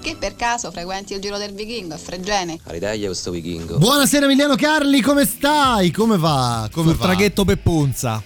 [0.00, 2.58] Che per caso frequenti il giro del vichingo a Fregene?
[2.64, 3.76] Aridaglia questo vichingo.
[3.78, 5.90] Buonasera Emiliano Carli, come stai?
[5.90, 6.68] Come va?
[6.72, 7.04] Come Sul va?
[7.06, 8.22] traghetto Peppunza.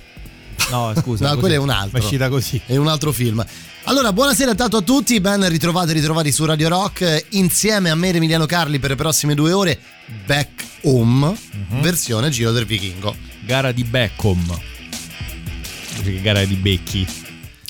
[0.70, 1.28] No, scusa.
[1.32, 1.98] No, quello è un altro.
[1.98, 2.60] È uscita così.
[2.64, 3.44] È un altro film.
[3.86, 7.26] Allora, buonasera intanto a tutti, ben ritrovati e ritrovati su Radio Rock.
[7.30, 9.78] Insieme a me Emiliano Carli per le prossime due ore,
[10.26, 11.36] Back Home,
[11.70, 11.80] Mhm.
[11.82, 13.14] versione Giro del Vichingo.
[13.44, 14.60] Gara di Beckham.
[15.96, 17.06] Invece che Gara di Becchi.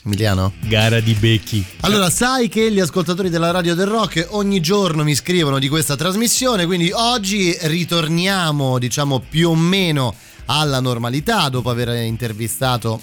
[0.05, 0.53] Emiliano?
[0.61, 1.65] Gara di Becchi.
[1.81, 5.97] Allora, sai che gli ascoltatori della Radio del Rock ogni giorno mi scrivono di questa
[5.97, 10.15] trasmissione, quindi oggi ritorniamo, diciamo, più o meno
[10.47, 13.01] alla normalità dopo aver intervistato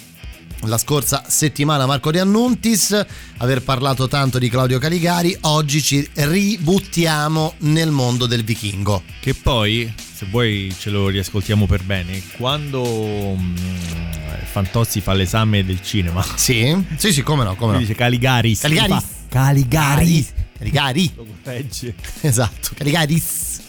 [0.66, 3.04] la scorsa settimana Marco De Annuntis,
[3.38, 9.02] aver parlato tanto di Claudio Caligari, oggi ci ributtiamo nel mondo del vichingo.
[9.20, 9.92] Che poi,
[10.22, 13.56] se vuoi ce lo riascoltiamo per bene, quando mm,
[14.44, 16.84] Fantozzi fa l'esame del cinema, Sì?
[16.96, 17.78] Sì, sì, come no, come no.
[17.78, 18.60] dice Caligaris.
[18.60, 19.04] Caligaris.
[19.28, 20.32] Caligaris.
[20.56, 21.12] Caligari.
[21.16, 21.94] Lo corregge.
[22.20, 23.60] Esatto, Caricaris.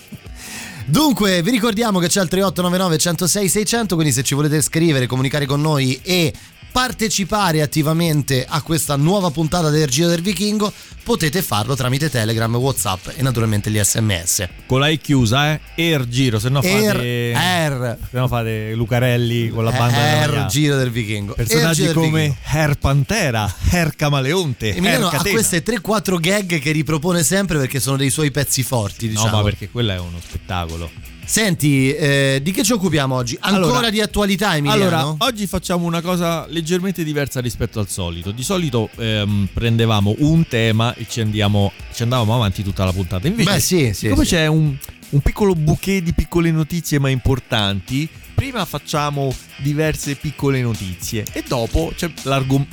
[0.86, 5.48] Dunque, vi ricordiamo che c'è il 3899 106 600, quindi se ci volete scrivere, comunicare
[5.48, 6.31] con noi e
[6.74, 13.10] partecipare attivamente a questa nuova puntata del Giro del Vichingo, potete farlo tramite Telegram, Whatsapp
[13.16, 14.48] e naturalmente gli sms.
[14.66, 15.60] Con la I chiusa, eh?
[15.76, 17.32] Er giro, se no fate...
[17.32, 20.46] er, Se no fate Lucarelli con la banda della er Maria.
[20.48, 21.36] Giro del Vichingo.
[21.36, 22.38] Er Personaggi del come Vichingo.
[22.44, 27.97] Her Pantera, Her Camaleonte, Emiliano Her ha queste 3-4 gag che ripropone sempre perché sono
[27.97, 29.30] dei suoi pezzi forti, diciamo.
[29.30, 31.12] No, ma perché quello è uno spettacolo.
[31.25, 33.38] Senti, eh, di che ci occupiamo oggi?
[33.39, 34.81] Ancora Allora- di attualità, Emiliano?
[34.84, 38.31] Allora, oggi facciamo una cosa leggermente diversa rispetto al solito.
[38.31, 43.28] Di solito ehm, prendevamo un tema e ci, andiamo, ci andavamo avanti tutta la puntata.
[43.28, 44.31] Invece, Beh, sì, sì, siccome sì.
[44.35, 44.75] c'è un,
[45.09, 51.94] un piccolo bouquet di piccole notizie ma importanti, prima facciamo diverse piccole notizie e dopo
[51.96, 52.12] c'è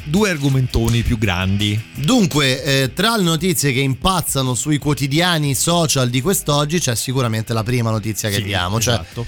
[0.04, 1.80] due argomentoni più grandi.
[1.94, 7.62] Dunque, eh, tra le notizie che impazzano sui quotidiani social di quest'oggi c'è sicuramente la
[7.62, 8.80] prima notizia che Sì, diamo.
[8.80, 9.26] Cioè, esatto.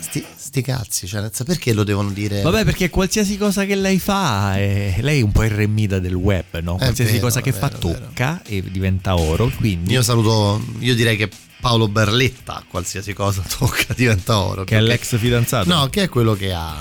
[0.00, 2.42] sti, sti cazzi, cioè, perché lo devono dire?
[2.42, 6.14] Vabbè, perché qualsiasi cosa che lei fa, eh, lei è un po' il remida del
[6.14, 6.76] web, no?
[6.76, 7.98] Qualsiasi vero, cosa che fa vero, vero.
[8.06, 9.50] tocca e diventa oro.
[9.56, 11.28] Quindi, Io saluto, io direi che
[11.66, 14.62] Paolo Berletta, qualsiasi cosa tocca, diventa oro.
[14.62, 15.68] che è l'ex fidanzato.
[15.68, 16.80] No, che è quello che ha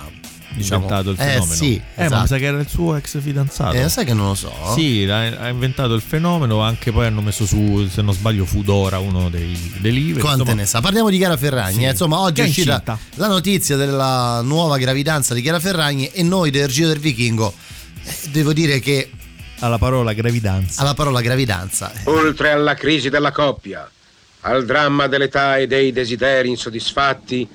[0.52, 1.54] diciamo, inventato il eh, fenomeno.
[1.56, 2.22] sì, eh, ma esatto.
[2.22, 3.76] mi sa che era il suo ex fidanzato.
[3.76, 4.54] Eh, sai che non lo so.
[4.76, 9.30] Sì, ha, inventato il fenomeno, anche poi hanno messo su, se non sbaglio, Fudora, uno
[9.32, 10.22] dei, dei libri.
[10.22, 10.62] Quante insomma.
[10.62, 10.82] ne sa?
[10.82, 11.78] Parliamo di Chiara Ferragni.
[11.78, 11.84] Sì.
[11.86, 11.90] eh.
[11.90, 13.00] Insomma, oggi Che è uscita incinta.
[13.16, 17.52] la notizia della nuova gravidanza di Chiara Ferragni e noi del Giro del Vichingo
[18.04, 19.10] eh, devo dire che
[19.62, 20.80] Alla parola gravidanza.
[20.84, 23.90] alla parola gravidanza eh, Oltre alla crisi della coppia,
[24.46, 27.50] al dramma dell'età e dei desideri insoddisfatti,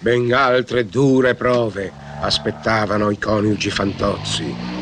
[0.00, 1.90] ben altre dure prove
[2.20, 4.72] aspettavano i coniugi Fantozzi.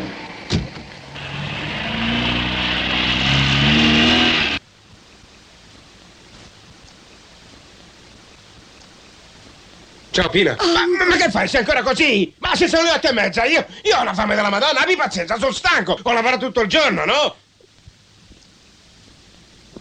[10.10, 10.56] Ciao Pina.
[10.58, 11.46] Ma, ma- ma che fai?
[11.48, 12.34] Sei ancora così?
[12.40, 14.96] Ma se sono le otto e mezza, io, io ho la fame della Madonna, abbi
[14.96, 17.36] pazienza, sono stanco, ho lavorato tutto il giorno, no?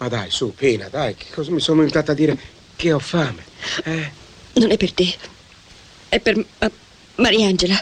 [0.02, 2.36] Ma dai, su, Pina, dai, che cosa mi sono venuta a dire?
[2.74, 3.44] Che ho fame.
[3.84, 4.10] Eh?
[4.54, 5.16] Non è per te,
[6.08, 6.70] è per Ma-
[7.14, 7.80] Mariangela.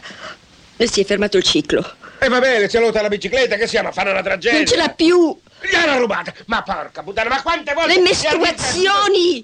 [0.77, 1.97] Le si è fermato il ciclo.
[2.19, 4.59] E va bene, c'è l'auto alla bicicletta, che siamo a fare una tragedia?
[4.59, 5.41] Non ce l'ha più!
[5.63, 6.35] Gliel'ho rubata!
[6.45, 7.95] Ma porca puttana, ma quante volte...
[7.95, 9.43] Le mestruazioni!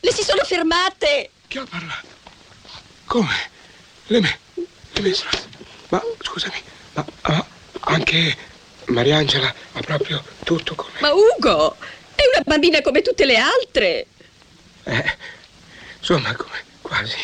[0.00, 1.30] Le si sono fermate!
[1.48, 2.06] Che ho parlato?
[3.06, 3.34] Come?
[4.08, 4.38] Le me...
[4.92, 5.56] Le mestruazioni?
[5.88, 6.62] Ma, scusami,
[6.92, 7.46] ma, ma
[7.80, 8.36] anche
[8.88, 10.98] Mariangela ha proprio tutto come...
[11.00, 11.76] Ma Ugo!
[12.20, 14.06] È una bambina come tutte le altre!
[14.84, 15.16] Eh,
[15.98, 16.62] insomma, come...
[16.82, 17.16] quasi...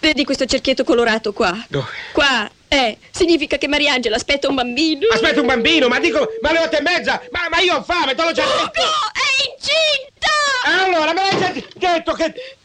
[0.00, 1.62] Vedi questo cerchietto colorato qua?
[1.68, 1.90] Dove?
[2.12, 5.08] Qua, eh, significa che Mariangela aspetta un bambino.
[5.12, 6.26] Aspetta un bambino, ma dico...
[6.40, 7.22] Ma alle otto e mezza!
[7.30, 8.80] Ma, ma io ho fame, te l'ho già detto!
[8.80, 10.30] Ugo, è incinta!
[10.64, 12.56] Allora, me l'hai già detto che...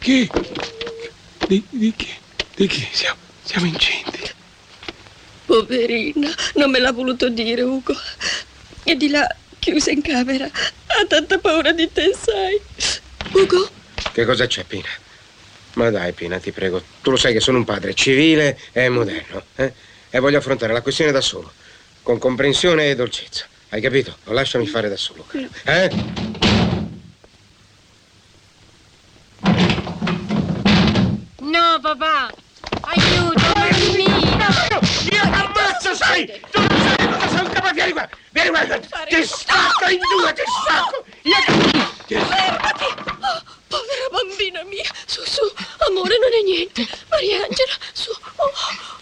[0.00, 0.28] Chi?
[1.46, 2.12] Di, di chi?
[2.56, 2.88] Di chi?
[2.90, 4.34] Siamo, siamo incinti.
[5.46, 7.94] Poverina, non me l'ha voluto dire, Ugo.
[8.82, 9.26] E di là,
[9.58, 12.60] chiusa in camera, ha tanta paura di te, sai.
[13.32, 13.68] Ugo?
[14.12, 14.88] Che cosa c'è, Pina?
[15.74, 16.82] Ma dai, Pina, ti prego.
[17.00, 19.72] Tu lo sai che sono un padre civile e moderno, eh?
[20.10, 21.52] E voglio affrontare la questione da solo,
[22.02, 23.46] con comprensione e dolcezza.
[23.68, 24.16] Hai capito?
[24.24, 25.48] Lo lasciami fare da solo, caro.
[25.64, 25.90] Eh?
[31.40, 32.32] No, papà!
[32.80, 34.05] Aiuto, mammina!
[36.16, 36.40] Sai!
[36.50, 38.08] Tu non sai cosa sei un capafieri qua!
[38.30, 38.60] Vieni qua!
[38.64, 41.04] Ti stacco in due, ti stacco!
[41.22, 41.34] Io
[42.06, 42.14] ti...
[42.14, 42.84] Fermati!
[42.84, 44.90] Oh, povera bambina mia!
[45.04, 45.42] Su, su,
[45.88, 46.86] amore, non è niente.
[47.10, 48.10] Mariangela, su.
[48.36, 48.50] Oh,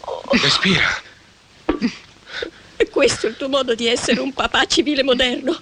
[0.00, 0.22] oh.
[0.32, 1.02] Respira.
[2.76, 5.56] E questo è il tuo modo di essere un papà civile moderno?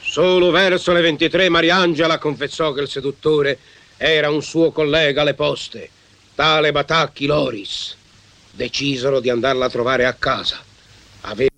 [0.00, 3.58] Solo verso le 23 Mariangela confessò che il seduttore
[3.96, 5.88] era un suo collega alle poste,
[6.34, 7.98] tale Batacchi Loris.
[8.60, 10.62] Decisero di andarla a trovare a casa.
[11.22, 11.49] Aveva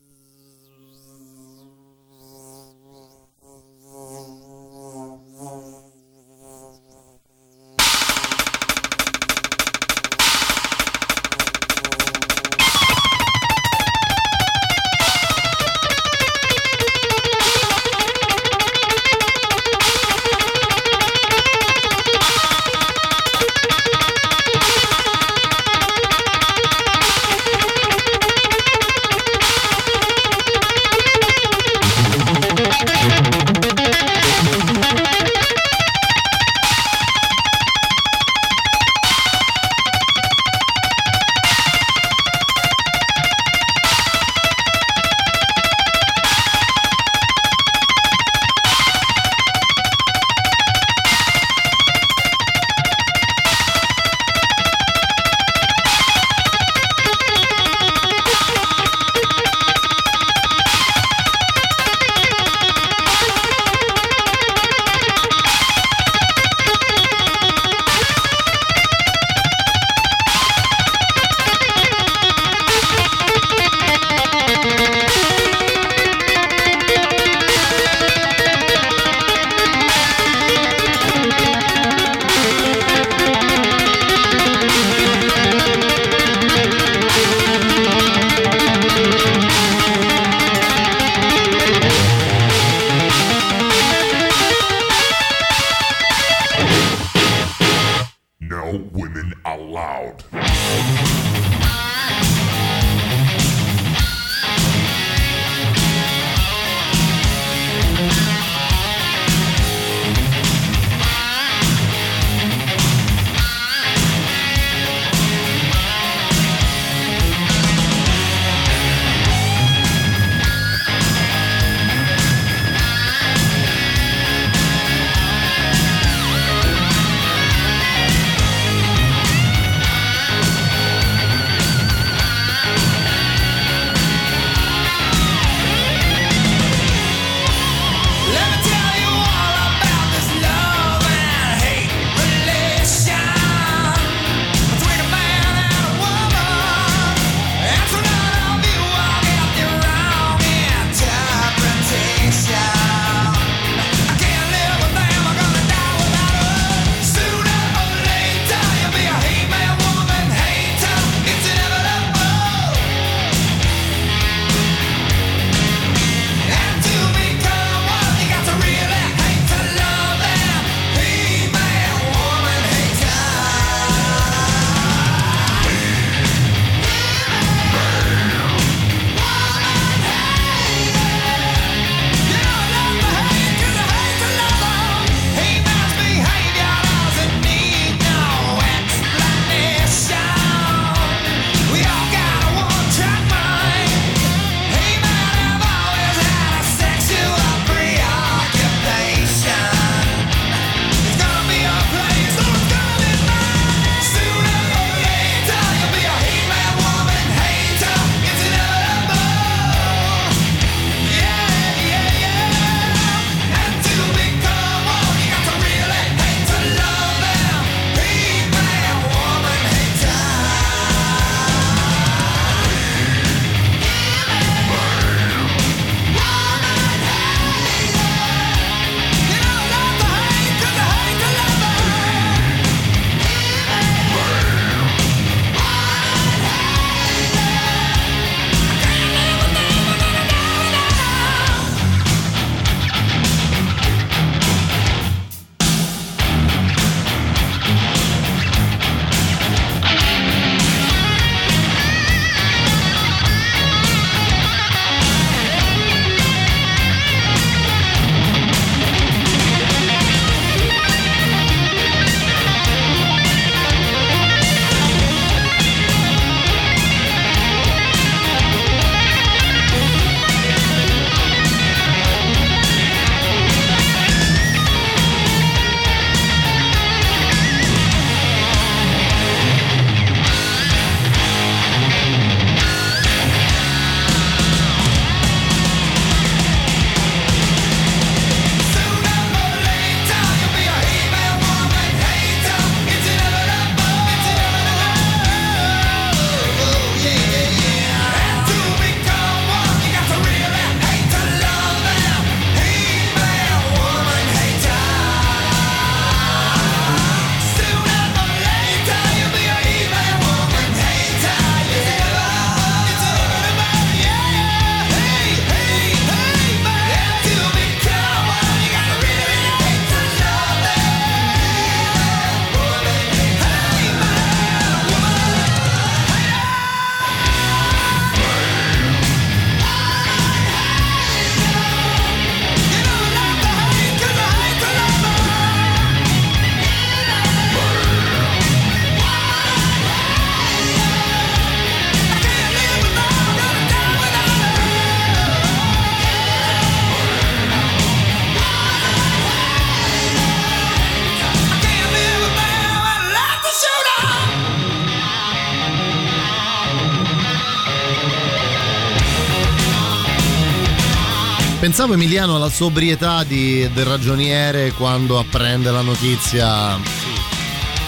[361.82, 366.78] Pensavo Emiliano alla sobrietà di, del ragioniere quando apprende la notizia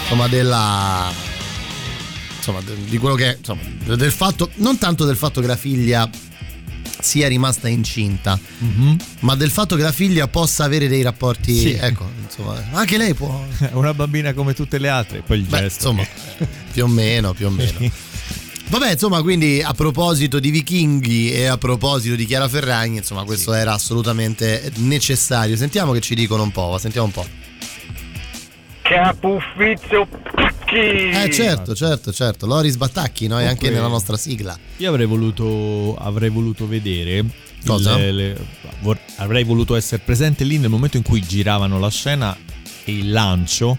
[0.01, 1.09] insomma della
[2.35, 3.61] insomma di quello che insomma,
[3.95, 6.09] del fatto non tanto del fatto che la figlia
[6.99, 8.95] sia rimasta incinta mm-hmm.
[9.19, 11.77] ma del fatto che la figlia possa avere dei rapporti Sì.
[11.79, 15.21] ecco insomma anche lei può una bambina come tutte le altre.
[15.21, 15.91] Poi il Beh, gesto.
[15.91, 16.05] insomma
[16.73, 17.79] più o meno più o meno
[18.77, 23.53] Vabbè, insomma, quindi a proposito di vichinghi e a proposito di Chiara Ferragni, insomma, questo
[23.53, 25.55] era assolutamente necessario.
[25.55, 27.25] Sentiamo che ci dicono un po', sentiamo un po'.
[28.81, 30.05] Capuffizio
[30.35, 31.09] Picchi!
[31.09, 33.39] Eh certo, certo, certo, Loris Battacchi, no?
[33.39, 34.59] E anche nella nostra sigla.
[34.75, 37.23] Io avrei voluto, avrei voluto vedere.
[37.65, 37.95] Cosa?
[37.95, 38.37] le- le-
[38.81, 42.35] vor- avrei voluto essere presente lì nel momento in cui giravano la scena
[42.83, 43.77] e il lancio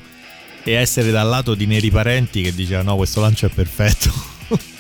[0.64, 4.10] e essere dal lato di Neri Parenti che diceva no questo lancio è perfetto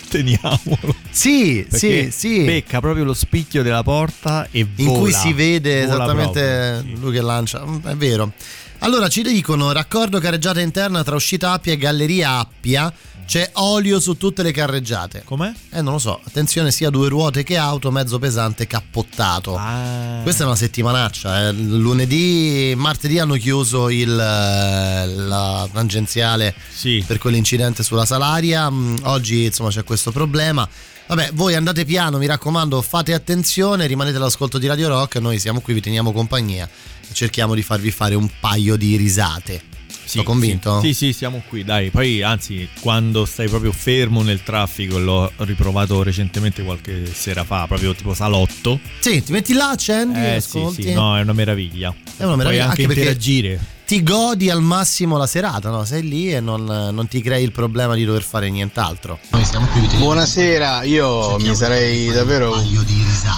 [0.08, 2.44] teniamolo Sì, sì, sì.
[2.44, 6.98] becca proprio lo spicchio della porta e in vola, cui si vede vola esattamente proprio.
[7.00, 7.64] lui che lancia.
[7.66, 8.32] Mm, È vero.
[8.80, 12.92] Allora ci dicono raccordo carreggiata interna tra uscita Appia e galleria Appia.
[13.26, 15.22] C'è olio su tutte le carreggiate.
[15.24, 15.52] Com'è?
[15.72, 16.20] Eh, non lo so.
[16.24, 19.56] Attenzione, sia due ruote che auto, mezzo pesante cappottato.
[19.56, 20.20] Ah.
[20.22, 21.48] Questa è una settimanaccia.
[21.48, 21.52] eh.
[21.52, 27.02] Lunedì, martedì hanno chiuso il, eh, la tangenziale Sì.
[27.04, 28.70] per quell'incidente sulla Salaria.
[28.70, 30.66] Mm, Oggi insomma c'è questo problema.
[31.08, 35.60] Vabbè, voi andate piano, mi raccomando, fate attenzione, rimanete all'ascolto di Radio Rock, noi siamo
[35.60, 36.68] qui, vi teniamo compagnia
[37.08, 39.62] e cerchiamo di farvi fare un paio di risate.
[40.06, 40.80] Sì, Sono convinto?
[40.80, 41.90] Sì, sì, siamo qui, dai.
[41.90, 47.92] Poi, anzi, quando stai proprio fermo nel traffico, l'ho riprovato recentemente qualche sera fa, proprio
[47.92, 48.78] tipo salotto.
[49.00, 50.82] Sì, ti metti là, accendi, Eh sì, ascolti.
[50.84, 51.92] sì, no, è una meraviglia.
[52.16, 53.60] È una meraviglia, Puoi anche, anche perché- interagire.
[53.86, 55.84] Ti godi al massimo la serata, no?
[55.84, 59.20] Sei lì e non, non ti crei il problema di dover fare nient'altro.
[59.30, 62.56] Noi siamo qui, Buonasera, io mi sarei davvero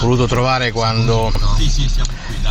[0.01, 1.31] voluto trovare quando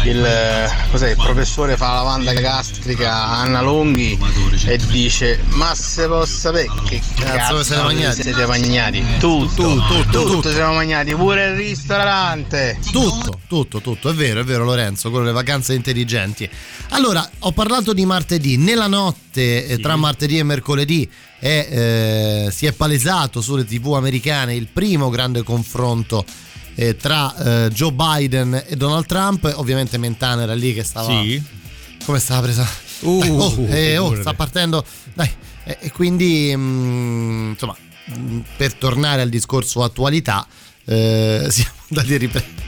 [0.04, 4.18] il, eh, cos'è, il professore fa la lavanda gastrica a Anna Longhi
[4.66, 10.24] e dice ma se posso sapere che Cazzo, siete mangiati?" siete mangiati tutto, Tutto, tutto,
[10.26, 10.52] tutto.
[10.52, 15.32] siamo mangiati pure il ristorante Tutto, tutto, tutto, è vero, è vero Lorenzo, quello le
[15.32, 16.50] vacanze intelligenti.
[16.90, 21.68] Allora, ho parlato di martedì, nella notte eh, tra martedì e mercoledì è,
[22.48, 26.26] eh, si è palesato sulle tv americane il primo grande confronto
[26.80, 31.10] eh, tra eh, Joe Biden e Donald Trump, ovviamente Mentana era lì che stava...
[31.10, 31.42] Sì.
[32.06, 32.68] Come stava presa?
[33.00, 34.22] Uh, Dai, oh, eh, oh, pure.
[34.22, 34.86] sta partendo.
[35.14, 35.30] Dai,
[35.64, 37.76] e, quindi mm, insomma,
[38.16, 40.46] mm, per tornare al discorso attualità,
[40.86, 42.66] eh, siamo andati a riprendere.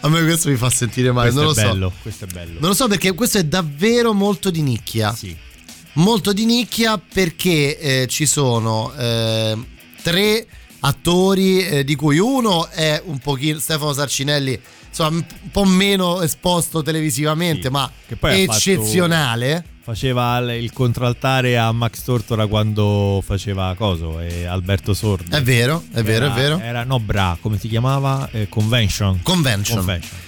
[0.00, 1.72] A me questo mi fa sentire male, Questo non lo è so.
[1.72, 2.60] bello, questo è bello.
[2.60, 5.12] Non lo so perché questo è davvero molto di nicchia.
[5.12, 5.36] Sì.
[5.94, 9.56] Molto di nicchia perché eh, ci sono eh,
[10.02, 10.46] tre
[10.86, 16.82] attori eh, di cui uno è un pochino Stefano Sarcinelli, insomma un po' meno esposto
[16.82, 19.64] televisivamente, Sì, ma ha fatto- eccezionale.
[19.86, 25.30] Faceva il contraltare a Max Tortora quando faceva coso, e Alberto Sordi.
[25.30, 26.58] È vero, è vero, Era- è vero.
[26.58, 28.28] Era no, bra, come si chiamava?
[28.32, 29.20] Eh, convention.
[29.22, 29.76] Convention.
[29.78, 30.18] Convention.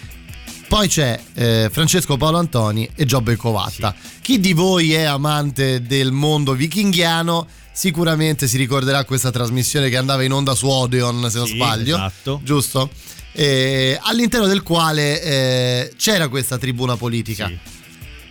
[0.69, 3.95] Poi c'è eh, Francesco Paolo Antoni e Giobbe Covatta.
[4.21, 7.47] Chi di voi è amante del mondo vichinghiano
[7.79, 11.95] sicuramente si ricorderà questa trasmissione che andava in onda su Odeon, se non Sì, sbaglio.
[11.95, 12.41] esatto.
[12.43, 12.91] Giusto?
[13.31, 17.47] Eh, all'interno del quale eh, c'era questa tribuna politica.
[17.47, 17.57] Sì.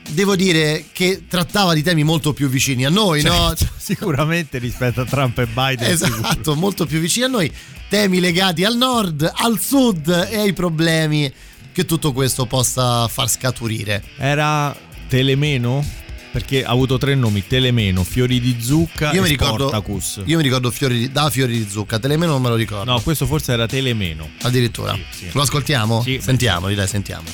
[0.10, 3.54] Devo dire che trattava di temi molto più vicini a noi, no?
[3.56, 5.96] Certo, sicuramente rispetto a Trump e Biden.
[5.98, 6.18] sicuro.
[6.18, 7.50] Esatto, molto più vicini a noi.
[7.88, 11.32] Temi legati al nord, al sud e ai problemi
[11.72, 14.04] che tutto questo possa far scaturire.
[14.18, 14.76] Era
[15.08, 15.86] Telemeno?
[16.32, 20.22] Perché ha avuto tre nomi: Telemeno, Fiori di Zucca Io e mi ricordo, Sportacus.
[20.26, 22.92] io mi ricordo fiori di, da fiori di zucca, Telemeno non me lo ricordo.
[22.92, 24.30] No, questo forse era Telemeno.
[24.42, 24.94] Addirittura.
[24.94, 25.30] Sì, sì.
[25.34, 26.02] Lo ascoltiamo?
[26.02, 26.20] Sì.
[26.22, 27.32] Sentiamoli, dai, sentiamoli.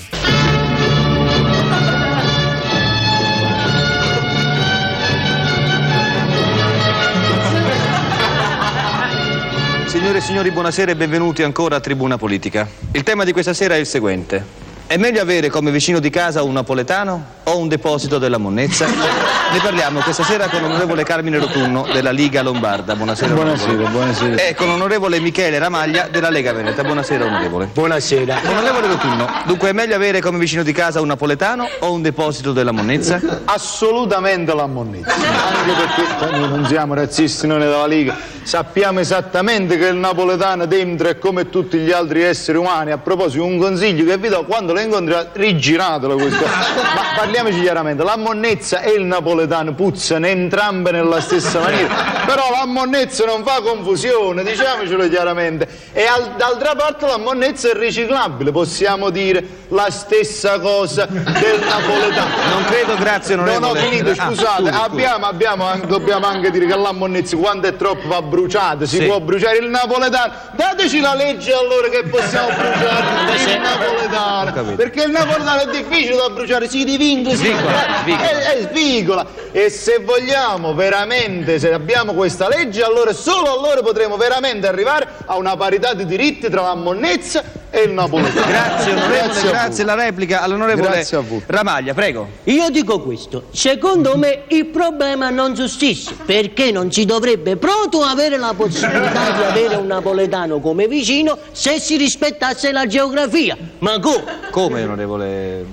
[9.87, 12.67] Signore e signori, buonasera e benvenuti ancora a Tribuna Politica.
[12.91, 14.43] Il tema di questa sera è il seguente.
[14.87, 18.85] È meglio avere come vicino di casa un napoletano o un deposito della monnezza?
[18.87, 22.95] Ne parliamo questa sera con l'onorevole Carmine Rotunno della Liga Lombarda.
[22.95, 23.33] Buonasera.
[23.33, 23.91] Buonasera, onorevole.
[23.91, 24.35] buonasera.
[24.47, 26.83] E con l'onorevole Michele Ramaglia della Lega Veneta.
[26.83, 27.69] Buonasera onorevole.
[27.71, 32.01] buonasera Onorevole Rotunno, dunque è meglio avere come vicino di casa un napoletano o un
[32.01, 33.19] deposito della monnezza?
[33.45, 39.87] assolutamente la monnezza anche perché noi non siamo razzisti noi della Liga sappiamo esattamente che
[39.87, 44.17] il napoletano dentro è come tutti gli altri esseri umani a proposito un consiglio che
[44.17, 49.73] vi do quando lo incontrate rigiratelo questo ma parliamoci chiaramente, la monnezza e il napoletano
[49.73, 56.33] puzzano entrambe nella stessa maniera, però la monnezza non fa confusione, diciamocelo chiaramente, e al,
[56.37, 62.29] d'altra parte la monnezza è riciclabile, possiamo dire la stessa cosa del napoletano.
[62.51, 63.79] Non credo, grazie, Non onorevole.
[63.79, 64.77] ho finito, Ah, scusate, scusi.
[64.83, 69.05] abbiamo, abbiamo, dobbiamo anche dire che la monnezza quando è troppo va bruciata, si Sì.
[69.05, 75.09] può bruciare il napoletano, dateci la legge allora che possiamo bruciare il napoletano, perché il
[75.11, 78.29] napoletano è difficile da bruciare, si divincola, si Svicola, svicola.
[78.29, 79.25] è, è svicola.
[79.51, 85.37] E se vogliamo veramente, se abbiamo questa legge, allora solo allora potremo veramente arrivare a
[85.37, 88.45] una parità di diritti tra la monnezza e il napoletano.
[88.45, 89.83] Grazie, onorevole, Grazie grazie.
[89.83, 91.41] La replica all'onorevole Grazie a voi.
[91.47, 92.27] Ramaglia, prego.
[92.43, 98.37] Io dico questo, secondo me il problema non sussiste, perché non si dovrebbe proprio avere
[98.37, 103.57] la possibilità di avere un napoletano come vicino se si rispettasse la geografia.
[103.79, 104.23] Ma come?
[104.51, 105.65] Come, onorevole?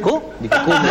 [0.00, 0.83] Co- dico come?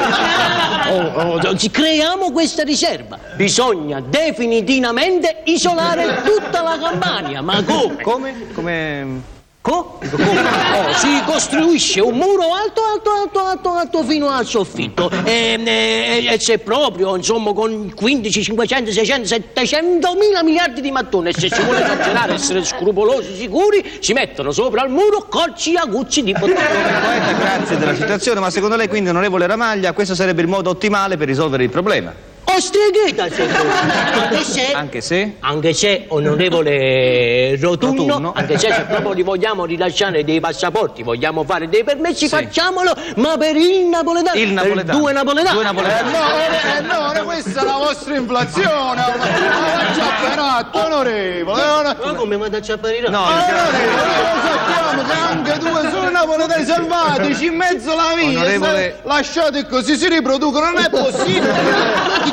[0.89, 3.17] Oh, oh, ci creiamo questa riserva.
[3.35, 7.41] Bisogna definitivamente isolare tutta la Campania.
[7.41, 8.01] Ma come?
[8.01, 8.47] Come?
[8.53, 9.32] Come?
[9.63, 9.97] Co?
[10.01, 15.09] Oh, si costruisce un muro alto, alto, alto, alto, alto fino al soffitto.
[15.23, 21.29] E, e- e se proprio, insomma, con 15, 500, 600, 700 mila miliardi di mattoni,
[21.29, 26.23] e se si vuole esagerare, essere scrupolosi, sicuri, si mettono sopra il muro cocci aguzzi
[26.23, 26.57] di potere.
[27.01, 31.15] Poeta, grazie della citazione, ma secondo lei quindi, onorevole Ramaglia, questo sarebbe il modo ottimale
[31.15, 32.13] per risolvere il problema?
[32.45, 33.71] Secondo
[34.19, 35.35] Anche se, Anche se?
[35.39, 38.33] anche se, onorevole Rotunno, Rotunno.
[38.35, 43.37] anche se, se proprio li vogliamo rilasciare dei passaporti, vogliamo fare dei permessi, facciamolo, ma
[43.37, 44.37] per il napoletano.
[44.39, 44.99] Il per napoletano.
[44.99, 45.55] due napoletani.
[45.55, 46.09] Due napoletani.
[46.09, 48.69] Eh no, eh no, eh, questa è la vostra inflazione,
[49.17, 51.61] ma faccia per atto, onorevole.
[51.61, 53.09] eh, Ma come vado a ciapparire?
[53.09, 58.39] No, Onorevole, lo sappiamo che anche due sono napoletani selvatici in mezzo alla via.
[58.39, 62.11] Onorevole- lasciate così si riproducono, non è possibile.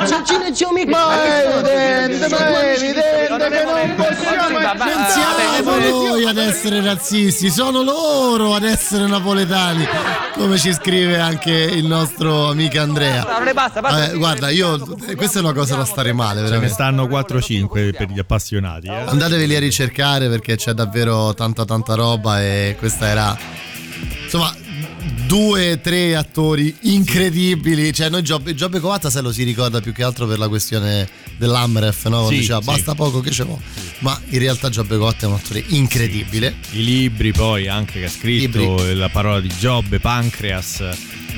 [0.51, 0.89] Leggiamo mica?
[0.89, 7.49] Ma è evidente, ma è evidente che non possiamo Non siamo noi ad essere razzisti,
[7.49, 9.87] sono loro ad essere napoletani,
[10.33, 13.25] come ci scrive anche il nostro amico Andrea.
[13.53, 14.79] basta, Vabbè, guarda, io
[15.15, 18.87] questa è una cosa da stare male, Ce ne stanno 4-5 per gli appassionati.
[18.87, 19.03] Eh.
[19.05, 23.37] Andateveli a ricercare perché c'è davvero tanta tanta roba e questa era
[24.23, 24.53] insomma
[25.31, 30.03] due tre attori incredibili cioè noi Giobbe, Giobbe Covatta se lo si ricorda più che
[30.03, 32.09] altro per la questione dell'Amref no?
[32.09, 32.65] Quando Sì, diceva sì.
[32.65, 33.57] basta poco che ce l'ho
[33.99, 38.09] ma in realtà Giobbe Covatta è un attore incredibile I libri poi anche che ha
[38.09, 38.95] scritto, Libri.
[38.95, 40.89] la parola di Giobbe, Pancreas.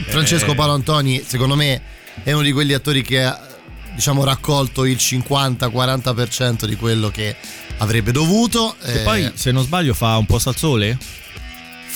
[0.08, 1.80] Francesco eh, Paolo Antoni secondo me
[2.24, 3.48] è uno di quegli attori che ha
[3.94, 7.36] diciamo raccolto il 50-40% di quello che
[7.78, 10.98] avrebbe dovuto Che eh, poi, se non sbaglio, fa un posto al sole?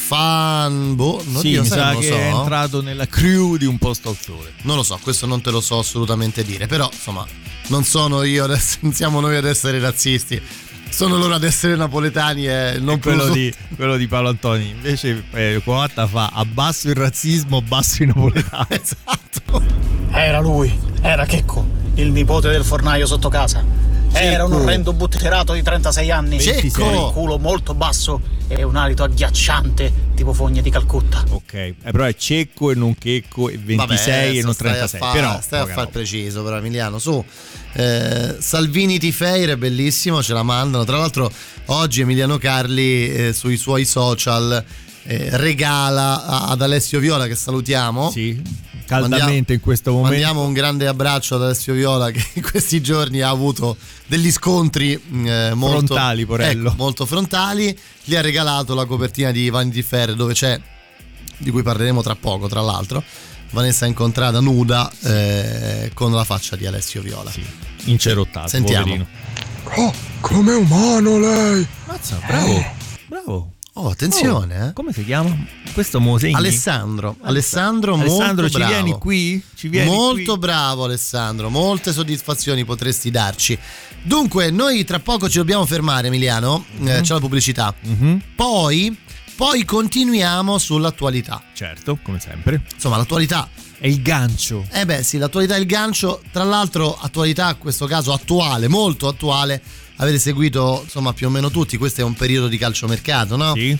[0.07, 2.15] Fan boh, non sì, io, mi sa non lo che so.
[2.15, 4.53] è entrato nella crew di un posto al sole.
[4.61, 7.27] Non lo so, questo non te lo so assolutamente dire, però insomma,
[7.67, 10.41] non sono io adesso, non siamo noi ad essere razzisti.
[10.89, 14.69] Sono loro ad essere napoletani e non quello plus- di, quello di Paolo Antoni.
[14.69, 18.67] Invece eh, Coatta fa abbasso il razzismo, abbasso i napoletani.
[18.81, 19.61] esatto.
[20.09, 23.61] Era lui, era Checco, il nipote del fornaio sotto casa.
[24.13, 26.39] Era un orrendo butterato di 36 anni.
[26.39, 26.81] Cecco.
[26.81, 31.23] Con il culo molto basso e un alito agghiacciante, tipo fogne di Calcutta.
[31.29, 34.69] Ok, eh, però è cecco e non checco e 26 Vabbè, e non adesso stai
[34.69, 34.99] a 36.
[34.99, 35.87] fa- però stai a far roba.
[35.89, 37.23] preciso, però Emiliano, su.
[37.73, 40.83] Eh, Salvini Tifeire, bellissimo, ce la mandano.
[40.83, 41.31] Tra l'altro,
[41.65, 44.63] oggi Emiliano Carli eh, sui suoi social
[45.03, 48.09] eh, regala ad Alessio Viola, che salutiamo.
[48.09, 48.41] Sì,
[48.87, 50.11] caldamente in questo momento.
[50.11, 54.93] Mandiamo un grande abbraccio ad Alessio Viola che in questi giorni ha avuto degli scontri
[54.93, 56.69] eh, molto Frontali, porello.
[56.69, 57.77] ecco, molto frontali.
[58.03, 60.59] Gli ha regalato la copertina di Vanity Fair dove c'è,
[61.37, 63.03] di cui parleremo tra poco, tra l'altro.
[63.51, 67.31] Vanessa incontrata nuda eh, con la faccia di Alessio Viola.
[67.85, 68.83] Incerottato, Sentiamo.
[68.83, 69.07] poverino.
[69.75, 71.67] Oh, come umano lei!
[71.85, 72.65] Mazza, bravo,
[73.07, 73.51] bravo.
[73.79, 74.73] Oh, attenzione, Oh, eh.
[74.73, 75.35] Come si chiama?
[75.71, 76.33] Questo mo segni?
[76.33, 78.73] Alessandro, Alessandro, Alessandro, molto ci bravo.
[78.73, 79.43] vieni qui?
[79.53, 80.39] Ci vieni molto qui?
[80.39, 83.57] bravo Alessandro, molte soddisfazioni potresti darci.
[84.01, 86.87] Dunque, noi tra poco ci dobbiamo fermare Emiliano, Mhm.
[86.87, 87.71] eh, c'è la pubblicità.
[88.35, 88.97] Poi,
[89.35, 91.43] poi continuiamo sull'attualità.
[91.53, 92.63] Certo, come sempre.
[92.73, 93.47] Insomma, l'attualità
[93.79, 94.65] È il gancio.
[94.71, 99.07] Eh beh sì, l'attualità è il gancio, tra l'altro attualità, in questo caso attuale, molto
[99.07, 99.61] attuale,
[99.97, 103.53] avete seguito insomma più o meno tutti, questo è un periodo di calciomercato, no?
[103.53, 103.77] Sì.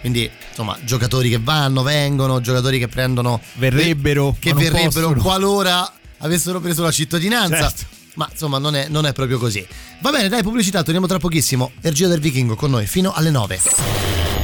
[0.00, 3.40] Quindi insomma giocatori che vanno, vengono, giocatori che prendono...
[3.54, 5.20] Verrebbero, Che verrebbero possono.
[5.22, 7.56] qualora avessero preso la cittadinanza.
[7.68, 7.84] Certo.
[8.14, 9.64] Ma insomma non è, non è proprio così.
[10.00, 11.72] Va bene, dai, pubblicità, torniamo tra pochissimo.
[11.80, 14.39] Ergio del Vichingo con noi fino alle 9.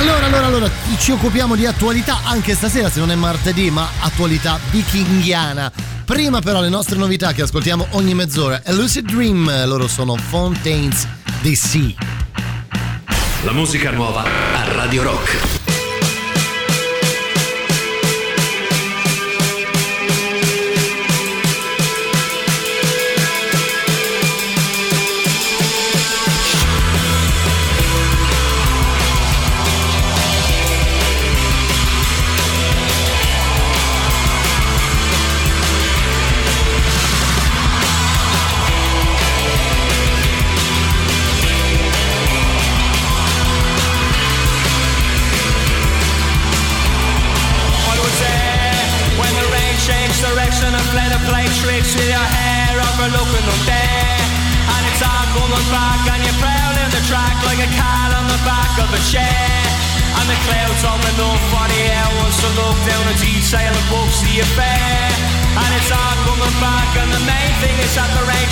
[0.00, 4.58] Allora, allora, allora, ci occupiamo di attualità anche stasera, se non è martedì, ma attualità
[4.70, 5.70] vichingiana.
[6.06, 8.62] Prima però le nostre novità che ascoltiamo ogni mezz'ora.
[8.64, 11.06] A Lucid Dream, loro sono Fontaines
[11.42, 11.94] DC.
[13.44, 15.59] La musica nuova a Radio Rock.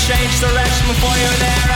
[0.09, 1.69] The changed direction before you're there.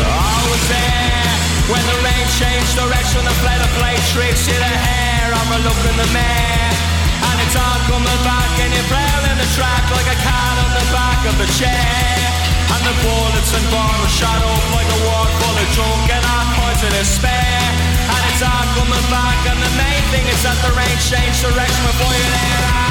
[0.00, 1.28] I was there
[1.68, 5.36] when the rain changed direction and fled a play tricks in the hair.
[5.36, 6.72] I'm a look in the mare.
[7.20, 10.86] And it's all coming back and you're prowling the track like a cat on the
[10.88, 12.24] back of a chair.
[12.72, 16.46] And the bullets and bottles shot up like a war full of drunk and all
[16.56, 17.99] kinds of despair.
[18.40, 22.08] It's all coming back and the main thing is that the rain changed direction before
[22.08, 22.64] you're there.
[22.72, 22.89] Ah,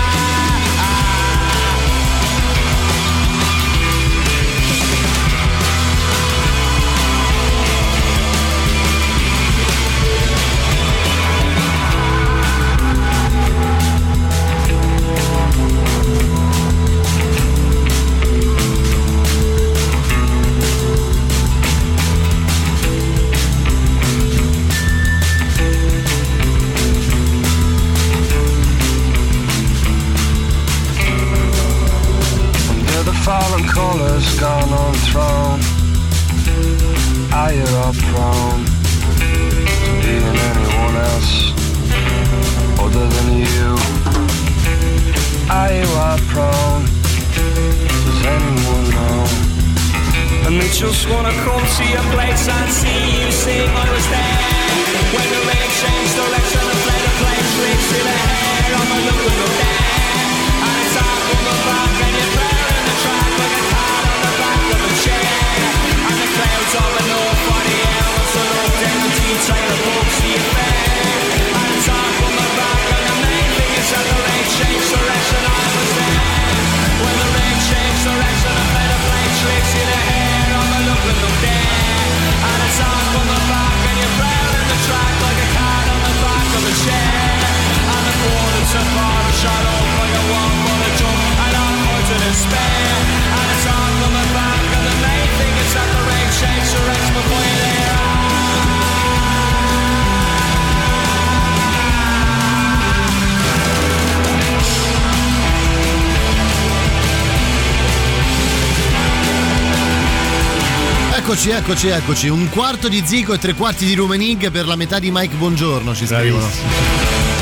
[111.69, 112.27] Eccoci, eccoci.
[112.29, 115.93] Un quarto di Zico e tre quarti di Rumenig per la metà di Mike Buongiorno
[115.93, 116.47] ci scrivono.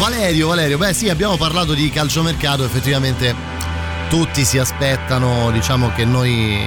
[0.01, 3.33] Valerio, Valerio, beh sì, abbiamo parlato di calciomercato, effettivamente
[4.09, 6.59] tutti si aspettano, diciamo che noi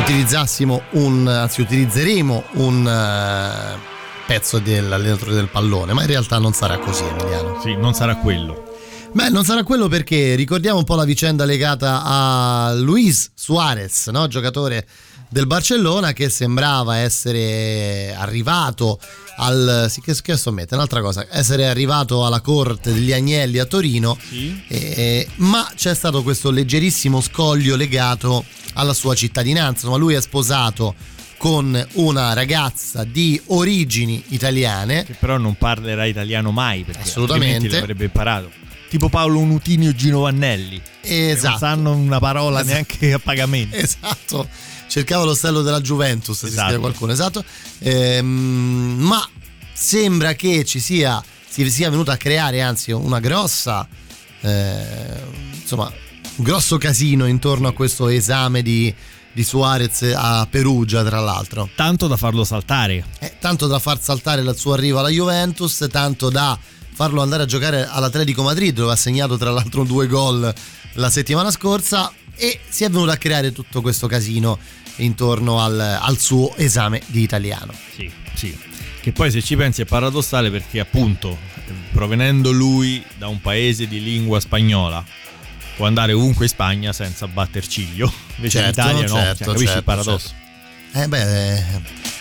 [0.00, 3.78] utilizzassimo un, anzi utilizzeremo un eh,
[4.26, 7.60] pezzo dell'allenatore del pallone, ma in realtà non sarà così Emiliano.
[7.60, 8.64] Sì, non sarà quello.
[9.12, 14.26] Beh, non sarà quello perché ricordiamo un po' la vicenda legata a Luis Suarez, no?
[14.26, 14.86] giocatore
[15.30, 18.98] del Barcellona che sembrava essere arrivato
[19.36, 23.66] al sì, che, che sto mettendo un'altra cosa essere arrivato alla corte degli agnelli a
[23.66, 24.16] Torino
[24.68, 30.94] eh, ma c'è stato questo leggerissimo scoglio legato alla sua cittadinanza insomma lui è sposato
[31.36, 37.68] con una ragazza di origini italiane Che però non parlerà italiano mai perché Assolutamente.
[37.68, 38.50] l'avrebbe imparato.
[38.90, 40.80] Tipo Paolo Nutinio Ginovannelli.
[41.00, 41.48] che Esatto.
[41.50, 42.72] Non sanno una parola Esatto.
[42.72, 43.76] neanche a pagamento.
[43.76, 44.48] Esatto,
[44.88, 46.64] cercava lo stello della Juventus, si Esatto.
[46.66, 47.44] scrive qualcuno, esatto.
[47.80, 49.26] Ehm, ma
[49.72, 53.86] sembra che ci sia, si sia venuta a creare anzi una grossa,
[54.40, 55.22] eh,
[55.60, 55.92] insomma,
[56.36, 58.92] un grosso casino intorno a questo esame di,
[59.32, 61.68] di Suarez a Perugia, tra l'altro.
[61.74, 63.04] Tanto da farlo saltare.
[63.20, 66.58] Eh, tanto da far saltare il suo arrivo alla Juventus, tanto da
[66.92, 70.52] farlo andare a giocare all'Atletico Madrid, dove ha segnato tra l'altro due gol
[70.94, 74.58] la settimana scorsa e si è venuto a creare tutto questo casino
[74.96, 77.72] intorno al, al suo esame di italiano.
[77.94, 78.56] Sì, sì.
[79.00, 81.36] Che poi se ci pensi è paradossale perché appunto
[81.92, 85.04] provenendo lui da un paese di lingua spagnola
[85.76, 88.12] può andare ovunque in Spagna senza batter ciglio.
[88.36, 90.34] Invece Certo, in Italia no, certo, Cioè, capisci il certo, paradosso?
[90.92, 91.64] Eh beh, eh,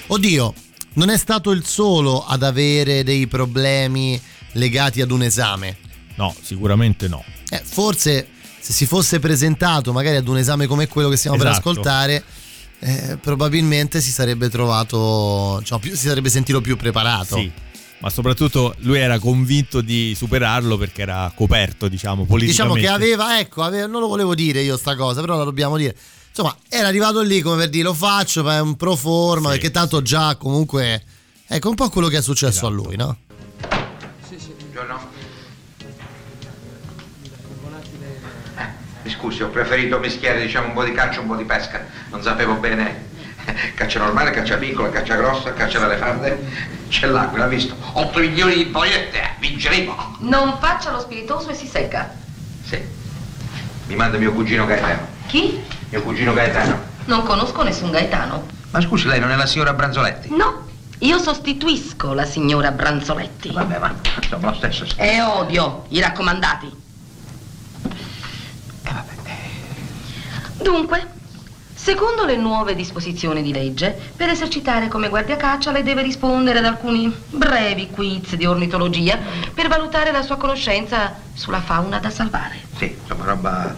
[0.08, 0.54] oddio,
[0.94, 4.22] non è stato il solo ad avere dei problemi
[4.54, 5.78] legati ad un esame.
[6.16, 7.24] No, sicuramente no.
[7.50, 8.28] Eh, forse
[8.60, 11.70] se si fosse presentato magari ad un esame come quello che stiamo per Esatto.
[11.70, 12.24] ascoltare,
[12.80, 17.38] eh, probabilmente si sarebbe trovato, cioè, più- si sarebbe sentito più preparato.
[17.38, 17.52] Sì.
[18.00, 22.82] Ma soprattutto lui era convinto di superarlo perché era coperto, diciamo, Diciamo politicamente.
[22.82, 25.96] che aveva, ecco, aveva- non lo volevo dire io sta cosa, però la dobbiamo dire.
[26.30, 29.72] Insomma, era arrivato lì come per dire lo faccio, ma è un pro forma, perché
[29.72, 31.04] tanto già comunque...
[31.48, 33.18] Ecco un po' quello che è successo a lui, no?
[34.30, 35.17] Buongiorno.
[39.08, 41.82] Mi scusi, ho preferito mischiare diciamo un po' di caccia e un po' di pesca.
[42.10, 43.06] Non sapevo bene.
[43.74, 46.46] Caccia normale, caccia piccola, caccia grossa, caccia dalle farde.
[46.90, 47.74] C'è l'aquila, visto?
[47.94, 50.18] 8 milioni di bollette, eh, vinceremo.
[50.20, 52.14] Non faccia lo spiritoso e si secca.
[52.66, 52.84] Sì.
[53.86, 55.08] Mi manda mio cugino Gaetano.
[55.28, 55.64] Chi?
[55.88, 56.78] Mio cugino Gaetano.
[57.06, 58.46] Non conosco nessun Gaetano.
[58.72, 60.36] Ma scusi, lei non è la signora Branzoletti?
[60.36, 60.68] No,
[61.00, 63.54] io sostituisco la signora Branzoletti.
[63.54, 64.86] Vabbè, ma insomma lo stesso.
[64.98, 66.87] E odio i raccomandati.
[70.62, 71.08] Dunque,
[71.74, 77.14] secondo le nuove disposizioni di legge, per esercitare come guardiacaccia lei deve rispondere ad alcuni
[77.30, 79.18] brevi quiz di ornitologia
[79.54, 82.56] per valutare la sua conoscenza sulla fauna da salvare.
[82.76, 83.76] Sì, insomma, roba.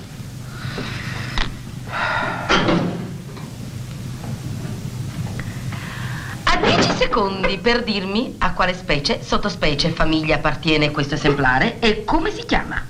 [6.43, 12.31] Ha 10 secondi per dirmi a quale specie, sottospecie, famiglia appartiene questo esemplare e come
[12.31, 12.81] si chiama.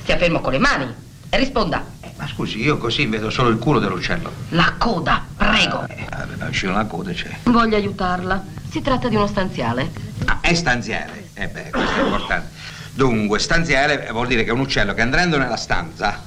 [0.00, 1.84] Stia fermo con le mani risponda.
[2.16, 4.30] Ma scusi, io così vedo solo il culo dell'uccello.
[4.50, 5.86] La coda, prego.
[6.10, 7.30] Aveva vicino la coda, c'è.
[7.44, 8.44] Voglio aiutarla.
[8.70, 9.90] Si tratta di uno stanziale.
[10.24, 11.30] Ah, è stanziale.
[11.34, 12.50] Eh beh, questo è importante.
[12.94, 16.20] Dunque, stanziale vuol dire che è un uccello che entrando nella stanza,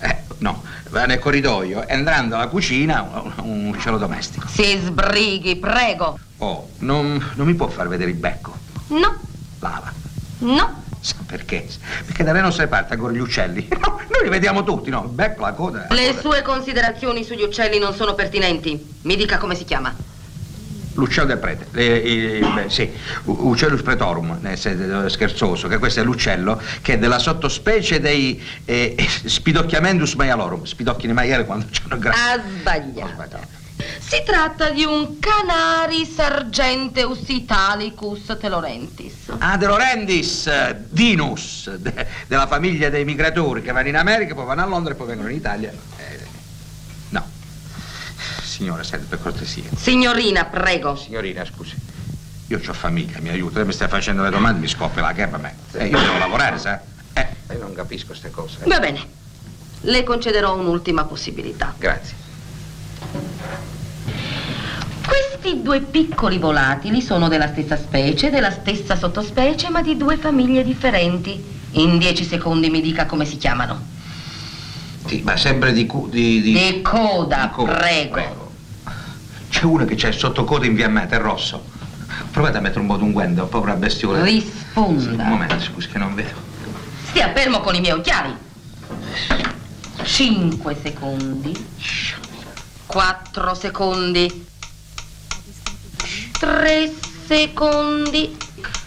[0.00, 4.46] eh, no, va nel corridoio, entrando alla cucina, un, un uccello domestico.
[4.46, 6.18] Si sbrighi, prego.
[6.38, 8.54] Oh, non, non mi può far vedere il becco.
[8.88, 9.18] No,
[9.60, 9.90] Lava.
[10.40, 10.82] no.
[11.04, 11.66] Sa perché?
[12.06, 13.68] Perché dalle nostre parti ancora gli uccelli.
[13.84, 15.02] No, noi li vediamo tutti, no?
[15.04, 15.86] Il becco, la coda.
[15.90, 16.20] la Le coda.
[16.20, 18.94] sue considerazioni sugli uccelli non sono pertinenti.
[19.02, 19.94] Mi dica come si chiama.
[20.94, 22.90] L'uccello del prete, eh, eh, beh, sì,
[23.24, 28.94] U- Uccellus pretorum, senso scherzoso, che questo è l'uccello che è della sottospecie dei eh,
[29.24, 32.20] Spidocchiamendus maialorum, spidocchi di maiale quando c'hanno grassi.
[32.20, 33.38] Ha sbagliato.
[33.98, 39.14] Si tratta di un Canaris argenteus italicus telorentis.
[39.38, 40.48] Ah, De Laurentiis,
[40.88, 44.96] Dinus, de- della famiglia dei migratori che vanno in America, poi vanno a Londra e
[44.96, 45.70] poi vengono in Italia.
[45.98, 46.20] Eh,
[47.10, 47.26] no.
[48.42, 49.64] Signora, senti, per cortesia.
[49.76, 50.96] Signorina, prego.
[50.96, 51.74] Signorina, scusi.
[52.48, 53.56] Io ho famiglia, mi aiuta.
[53.58, 55.54] Lei mi sta facendo le domande, mi scoppia la gamba a me.
[55.72, 56.80] Eh, io devo lavorare, sa?
[57.14, 58.58] Eh, io non capisco queste cose.
[58.64, 59.22] Va bene.
[59.80, 61.74] Le concederò un'ultima possibilità.
[61.78, 62.22] Grazie.
[65.06, 70.64] Questi due piccoli volatili sono della stessa specie, della stessa sottospecie, ma di due famiglie
[70.64, 71.52] differenti.
[71.72, 73.92] In dieci secondi mi dica come si chiamano.
[75.06, 75.86] Sì, ma sempre di...
[75.86, 76.52] cu- di, di...
[76.52, 78.52] Di coda, di coda, prego.
[79.50, 81.64] C'è uno che c'è il sottocoda infiammato, è rosso.
[82.30, 84.22] Provate a mettere un po' d'unguento, povera bestiola.
[84.24, 85.22] Risponda.
[85.22, 86.32] Un momento, scusi, che non vedo.
[87.08, 88.34] Stia fermo con i miei occhiali.
[90.02, 91.66] Cinque secondi.
[92.86, 94.46] Quattro secondi.
[96.44, 96.92] Tre
[97.26, 98.36] secondi.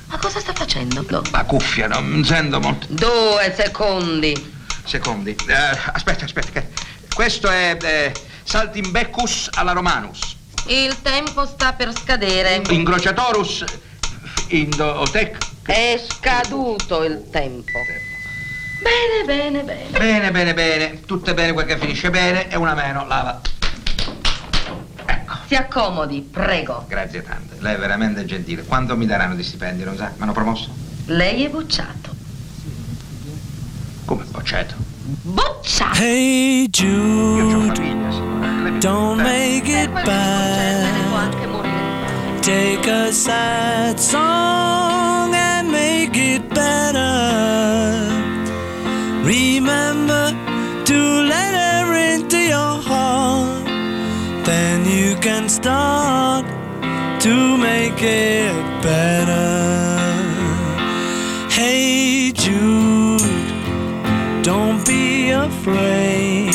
[0.09, 1.03] Ma cosa sta facendo?
[1.31, 2.85] La cuffia, non sento molto.
[2.87, 4.53] Due secondi.
[4.85, 5.31] Secondi.
[5.31, 6.63] Eh, aspetta, aspetta.
[7.11, 10.37] Questo è eh, Saltimbecus alla Romanus.
[10.67, 12.61] Il tempo sta per scadere.
[12.69, 13.63] Incrociatorus
[14.49, 15.37] Indotec.
[15.65, 17.79] È scaduto il tempo.
[18.83, 19.97] Bene, bene, bene.
[19.97, 21.01] Bene, bene, bene.
[21.07, 23.41] Tutto bene quel che finisce bene e una meno lava.
[25.47, 26.85] Si accomodi, prego.
[26.89, 27.55] Grazie tante.
[27.59, 28.63] Lei è veramente gentile.
[28.63, 30.11] Quanto mi daranno di stipendio, lo sa?
[30.15, 30.69] Mi hanno promosso?
[31.05, 32.13] Lei è bocciato.
[34.03, 34.75] Come bocciato?
[35.21, 36.01] Bocciato!
[36.01, 37.79] Hey Jude,
[38.79, 41.31] don't make it bad.
[42.41, 48.09] Take a sad song and make it better.
[49.23, 50.35] Remember
[50.83, 53.56] to let her into your heart.
[54.47, 56.45] then you can start
[57.19, 59.49] to make it better.
[61.51, 63.21] Hey Jude,
[64.43, 66.46] don't be afraid.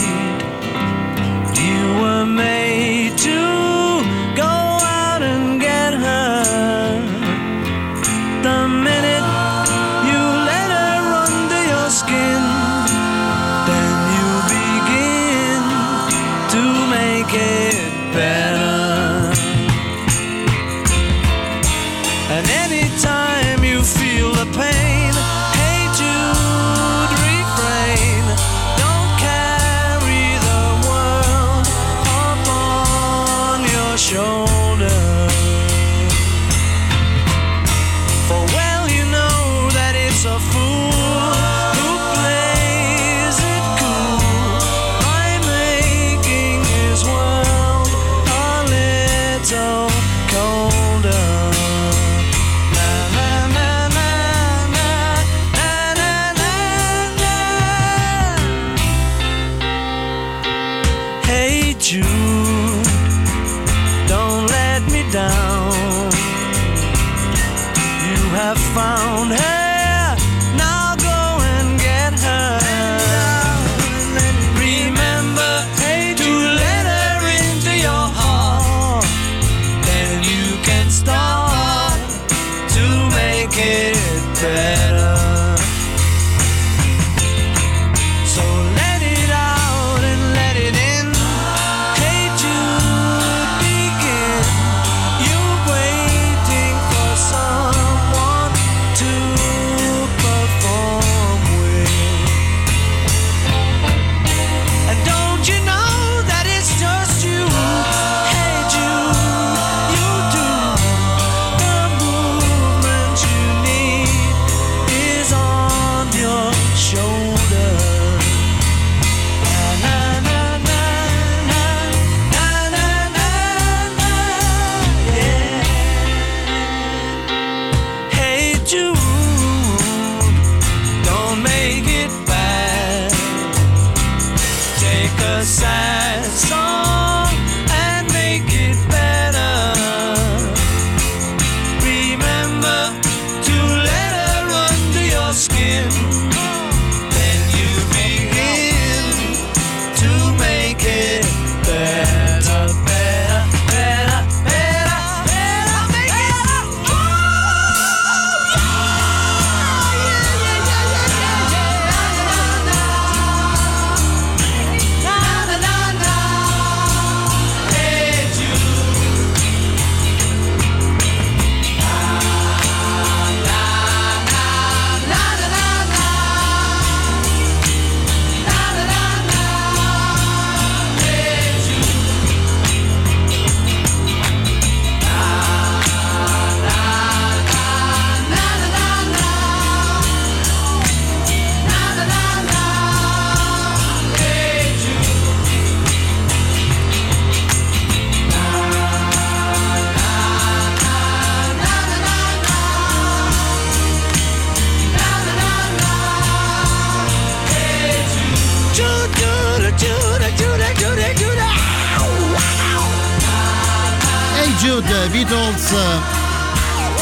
[215.62, 215.72] Beatles.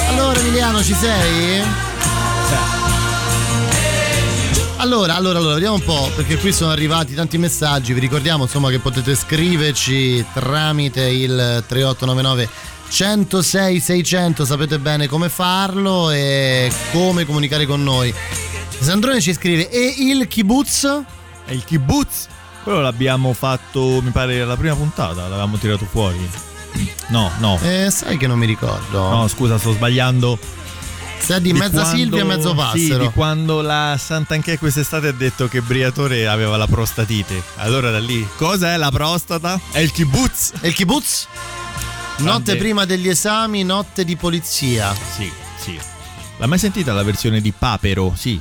[0.08, 1.62] Allora Emiliano ci sei?
[4.76, 8.70] Allora, allora, allora, vediamo un po', perché qui sono arrivati tanti messaggi, vi ricordiamo insomma
[8.70, 12.48] che potete scriverci tramite il 3899
[12.88, 18.12] 106 600, sapete bene come farlo e come comunicare con noi.
[18.78, 20.84] Sandrone ci scrive, e il kibbutz?
[21.44, 22.28] E il kibbutz?
[22.62, 26.49] Quello l'abbiamo fatto, mi pare, alla prima puntata, l'avevamo tirato fuori.
[27.08, 27.58] No, no.
[27.62, 29.08] Eh, sai che non mi ricordo.
[29.10, 30.38] No, scusa, sto sbagliando.
[31.18, 32.98] Sa di mezza quando- Silvia e mezzo Sì, Passero.
[33.04, 37.42] di quando la Sant'Anché quest'estate ha detto che Briatore aveva la prostatite.
[37.56, 39.60] Allora da lì, cosa è la prostata?
[39.70, 40.52] È il kibbutz.
[40.60, 41.26] È il kibbutz?
[42.18, 44.94] Notte prima degli esami, notte di polizia.
[45.16, 45.78] Sì, sì.
[46.38, 48.14] L'hai mai sentita la versione di Papero?
[48.16, 48.40] Sì.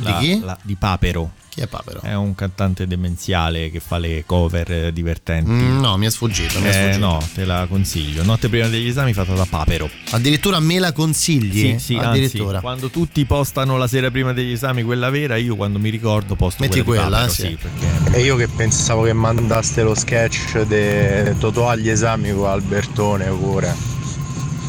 [0.00, 0.40] La- Di chi?
[0.40, 1.32] la- di Papero.
[1.58, 2.00] Chi è Papero?
[2.02, 5.50] È un cantante demenziale che fa le cover divertenti.
[5.50, 6.98] Mm, no, mi è sfuggito, mi è Eh, sfuggito.
[7.04, 8.22] no, te la consiglio.
[8.22, 9.90] Notte prima degli esami fatta da Papero.
[10.10, 11.72] Addirittura me la consigli?
[11.72, 12.60] Sì, sì, anzi, Addirittura.
[12.60, 16.62] quando tutti postano la sera prima degli esami quella vera, io quando mi ricordo posto
[16.62, 17.58] Metti quella, quella, Papero, sì.
[17.60, 23.24] perché E io che pensavo che mandaste lo sketch di Totò agli esami con Albertone
[23.30, 23.74] pure.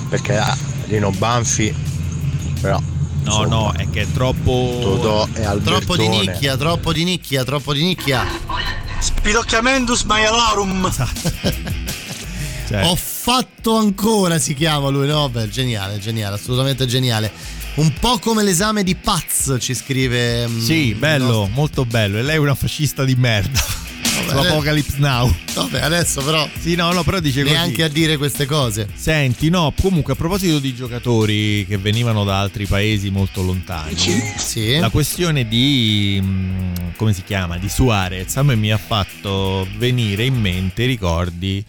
[0.10, 1.72] Perché ah, Rino Banfi,
[2.62, 2.82] però
[3.30, 4.78] No, no, è che è troppo.
[4.82, 6.08] Totò e Troppo di Albertone.
[6.32, 8.26] nicchia, troppo di nicchia, troppo di nicchia.
[9.00, 10.92] Spidocchiamentus maialarum.
[12.70, 15.28] Cioè, Ho fatto ancora, si chiama lui, no?
[15.28, 17.32] Beh, geniale, geniale, assolutamente geniale.
[17.76, 20.48] Un po' come l'esame di Paz, ci scrive.
[20.48, 22.20] mm, Sì, bello, nostro- molto bello.
[22.20, 23.60] E lei è una fascista di merda.
[24.28, 25.34] Apocalypse Now.
[25.54, 26.48] Vabbè, adesso però.
[26.60, 27.54] Sì, no, no, però dice così.
[27.54, 28.88] Neanche a dire queste cose.
[28.94, 33.96] Senti, no, comunque a proposito di giocatori che venivano da altri paesi molto lontani,
[34.38, 34.78] Sì.
[34.78, 37.58] la questione di mm, come si chiama?
[37.58, 41.64] Di Suarez a me mi ha fatto venire in mente i ricordi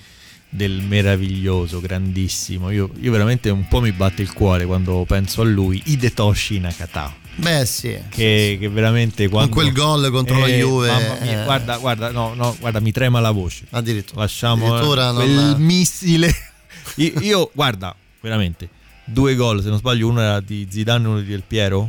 [0.49, 2.71] del meraviglioso, grandissimo.
[2.71, 7.15] Io, io veramente un po' mi batte il cuore quando penso a lui, Hidetoshi Nakata.
[7.37, 7.97] Beh, sì.
[8.09, 11.45] Che, che veramente quando quel gol contro la Eh, Juve, mamma mia, eh.
[11.45, 13.65] guarda, guarda, no, no, guarda, mi trema la voce.
[13.71, 14.21] Addirittura.
[14.21, 15.25] Lasciamo Addirittura eh, non-
[15.55, 16.35] quel missile.
[16.97, 18.69] Io, io, guarda, veramente,
[19.05, 21.89] due gol, se non sbaglio, uno era di Zidane e uno di Del Piero,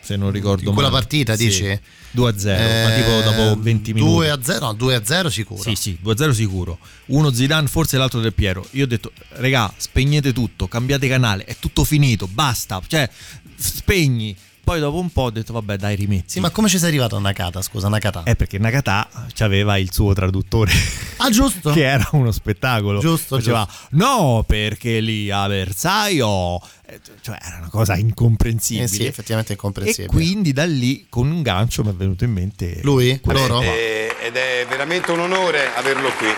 [0.00, 1.00] se non ricordo In quella male.
[1.02, 1.80] partita, Sì, dici?
[2.12, 4.10] 2 a 0, ma tipo dopo 20 minuti.
[4.12, 5.62] 2 a 0, no, 2 a 0 sicuro.
[5.62, 6.78] Sì, sì, 2-0 sicuro.
[7.06, 8.66] Uno Zidane, forse l'altro Del Piero.
[8.70, 12.80] Io ho detto, regà, spegnete tutto, cambiate canale, è tutto finito, basta.
[12.86, 13.08] Cioè,
[13.54, 14.34] spegni.
[14.68, 16.32] Poi dopo un po' ho detto, vabbè, dai, rimetti.
[16.32, 17.62] Sì, ma come ci sei arrivato a Nakata?
[17.62, 18.22] Scusa, Nakata.
[18.22, 19.08] È perché Nakata
[19.38, 20.70] aveva il suo traduttore.
[21.16, 21.70] Ah, giusto.
[21.72, 23.00] che era uno spettacolo.
[23.00, 26.58] Giusto, Faceva, no, perché lì a Versailles.
[26.84, 28.84] eh, Cioè, era una cosa incomprensibile.
[28.84, 30.04] Eh sì, effettivamente incomprensibile.
[30.04, 32.80] E quindi da lì, con un gancio, mi è venuto in mente.
[32.82, 33.18] Lui?
[33.20, 33.62] questo Loro?
[33.62, 36.28] Eh, ed è veramente un onore averlo qui.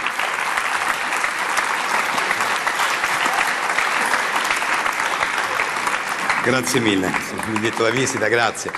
[6.42, 8.70] Grazie mille, il biglietto da visita, grazie.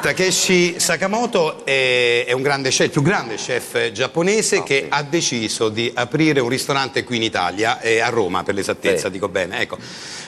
[0.00, 5.68] Takeshi Sakamoto è, è un grande chef, il più grande chef giapponese che ha deciso
[5.68, 9.10] di aprire un ristorante qui in Italia, eh, a Roma per l'esattezza, Sì.
[9.12, 9.76] dico bene, ecco.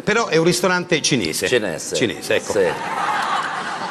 [0.04, 1.48] Però è un ristorante cinese.
[1.48, 1.96] Cinese.
[1.96, 2.52] Cinese, ecco.
[2.52, 2.66] Sì.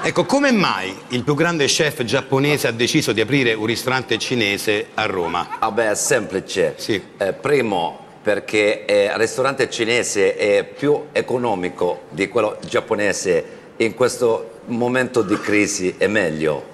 [0.03, 4.88] Ecco, come mai il più grande chef giapponese ha deciso di aprire un ristorante cinese
[4.93, 5.57] a Roma?
[5.59, 6.75] Vabbè, è semplice.
[7.17, 14.59] Eh, primo, perché eh, il ristorante cinese è più economico di quello giapponese in questo
[14.65, 16.69] momento di crisi, è meglio.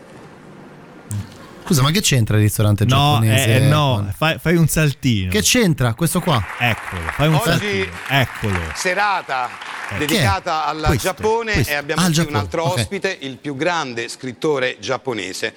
[1.65, 3.45] Scusa, ma che c'entra il ristorante No, giapponese?
[3.45, 5.29] eh, eh, no, fai, fai un saltino.
[5.31, 5.93] Che c'entra?
[5.95, 6.41] Questo qua.
[6.57, 7.91] Eccolo, fai un Oggi- saltino.
[8.09, 8.59] Eccolo.
[8.73, 9.49] Serata
[9.89, 9.97] Eh.
[9.99, 11.71] dedicata al Questo, Giappone questo.
[11.73, 12.77] e abbiamo Ah, qui un altro ok.
[12.77, 15.53] ospite, il più grande scrittore giapponese.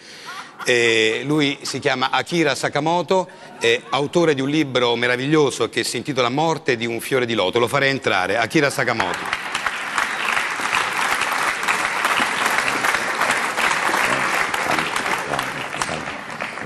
[0.65, 6.29] Eh, lui si chiama Akira Sakamoto, è autore di un libro meraviglioso che si intitola
[6.29, 7.59] Morte di un fiore di loto.
[7.59, 8.37] Lo farei entrare.
[8.37, 9.19] Akira Sakamoto.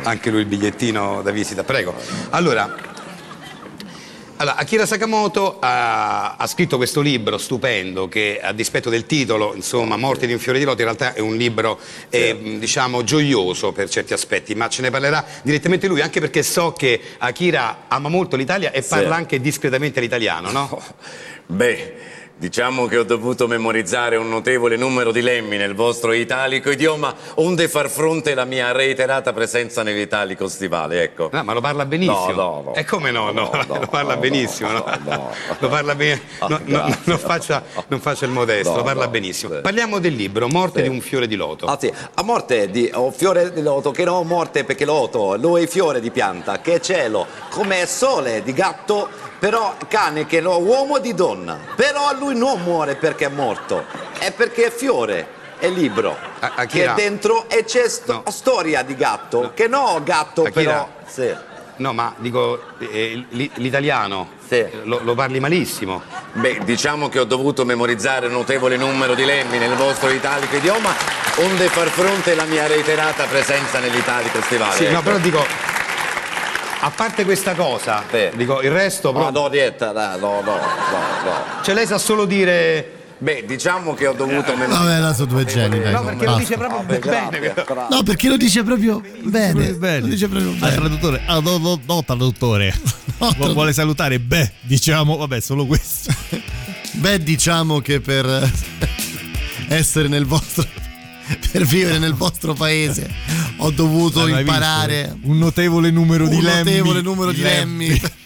[0.02, 1.94] Anche lui il bigliettino da visita, prego.
[2.30, 2.92] Allora,
[4.36, 9.96] allora, Akira Sakamoto ha, ha scritto questo libro stupendo che a dispetto del titolo, insomma,
[9.96, 11.78] Morte di un fiore di loto, in realtà è un libro,
[12.08, 16.72] eh, diciamo, gioioso per certi aspetti, ma ce ne parlerà direttamente lui, anche perché so
[16.72, 20.82] che Akira ama molto l'Italia e parla anche discretamente l'italiano, no?
[21.46, 21.94] Beh,
[22.36, 27.68] diciamo che ho dovuto memorizzare un notevole numero di lemmi nel vostro italico idioma, onde
[27.68, 31.28] far fronte alla mia reiterata presenza nell'italico stivale, ecco.
[31.32, 32.32] No, ma lo parla benissimo.
[32.32, 32.74] No, no, no.
[32.74, 33.30] E come no?
[33.30, 34.84] no, lo parla benissimo, no?
[35.58, 36.20] Lo parla bene.
[36.38, 37.62] Ah, no, no, non, faccia,
[38.24, 39.60] il modesto, No, lo parla no, benissimo.
[39.60, 40.88] Parliamo del libro, Morte Sì.
[40.88, 41.66] di un fiore di loto.
[41.66, 41.92] Ah, sì.
[42.14, 46.00] A morte di oh, fiore di loto, che non morte perché loto, lui è fiore
[46.00, 49.08] di pianta, che è cielo, come sole di gatto,
[49.44, 51.58] però cane che no, uomo di donna.
[51.74, 53.84] Però lui non muore perché è morto,
[54.18, 55.26] è perché è fiore,
[55.58, 56.16] è libro.
[56.40, 56.94] che Akira.
[56.94, 60.54] dentro e c'è sto- storia di gatto, che no gatto Akira.
[60.54, 60.88] però.
[61.04, 61.36] Sì.
[61.76, 64.30] No, ma dico, eh, l- l'italiano
[64.84, 66.00] lo, lo parli malissimo.
[66.32, 70.94] Beh, diciamo che ho dovuto memorizzare un notevole numero di lemmi nel vostro italico idioma,
[71.36, 74.76] onde far fronte alla mia reiterata presenza nell'italico stivale.
[74.76, 75.02] Sì, no, ecco.
[75.02, 75.44] però dico,
[76.84, 78.04] a parte questa cosa,
[78.34, 79.40] dico, il resto No, proprio...
[79.40, 81.62] no, Rietta, no, no, no, no.
[81.62, 82.90] Cioè lei sa solo dire...
[83.16, 85.92] Beh, diciamo che ho dovuto Vabbè, là sono due geni, dai.
[85.92, 87.54] No, perché lo dice proprio bene.
[87.88, 90.00] No, perché lo dice proprio bene.
[90.00, 90.74] Lo dice proprio Al bene.
[90.74, 92.74] traduttore, ah, no, no, no, traduttore.
[93.38, 94.18] Vu- Vuole salutare?
[94.20, 96.12] Beh, diciamo, vabbè, solo questo.
[96.92, 98.50] Beh, diciamo che per eh,
[99.74, 100.66] essere nel vostro
[101.52, 103.08] per vivere nel vostro paese
[103.58, 105.30] ho dovuto imparare visto?
[105.30, 106.64] un notevole numero di un lemmi.
[106.70, 107.98] notevole numero di lemmi.
[108.00, 108.10] che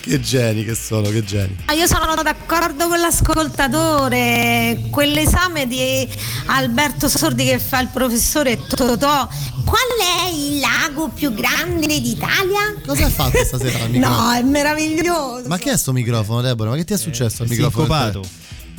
[0.00, 1.54] Che geni che sono, che geni.
[1.66, 4.86] Ah, Io sono d'accordo con l'ascoltatore.
[4.90, 6.08] Quell'esame di
[6.46, 9.28] Alberto Sordi che fa il professore Totò.
[9.64, 9.80] Qual
[10.24, 12.74] è il lago più grande d'Italia?
[12.84, 13.90] Cosa hai fatto stasera al?
[13.92, 15.46] No, è meraviglioso.
[15.46, 16.70] Ma che è sto microfono, Deborah?
[16.70, 17.84] Ma che ti è successo al è microfono?
[17.86, 18.22] sincopato.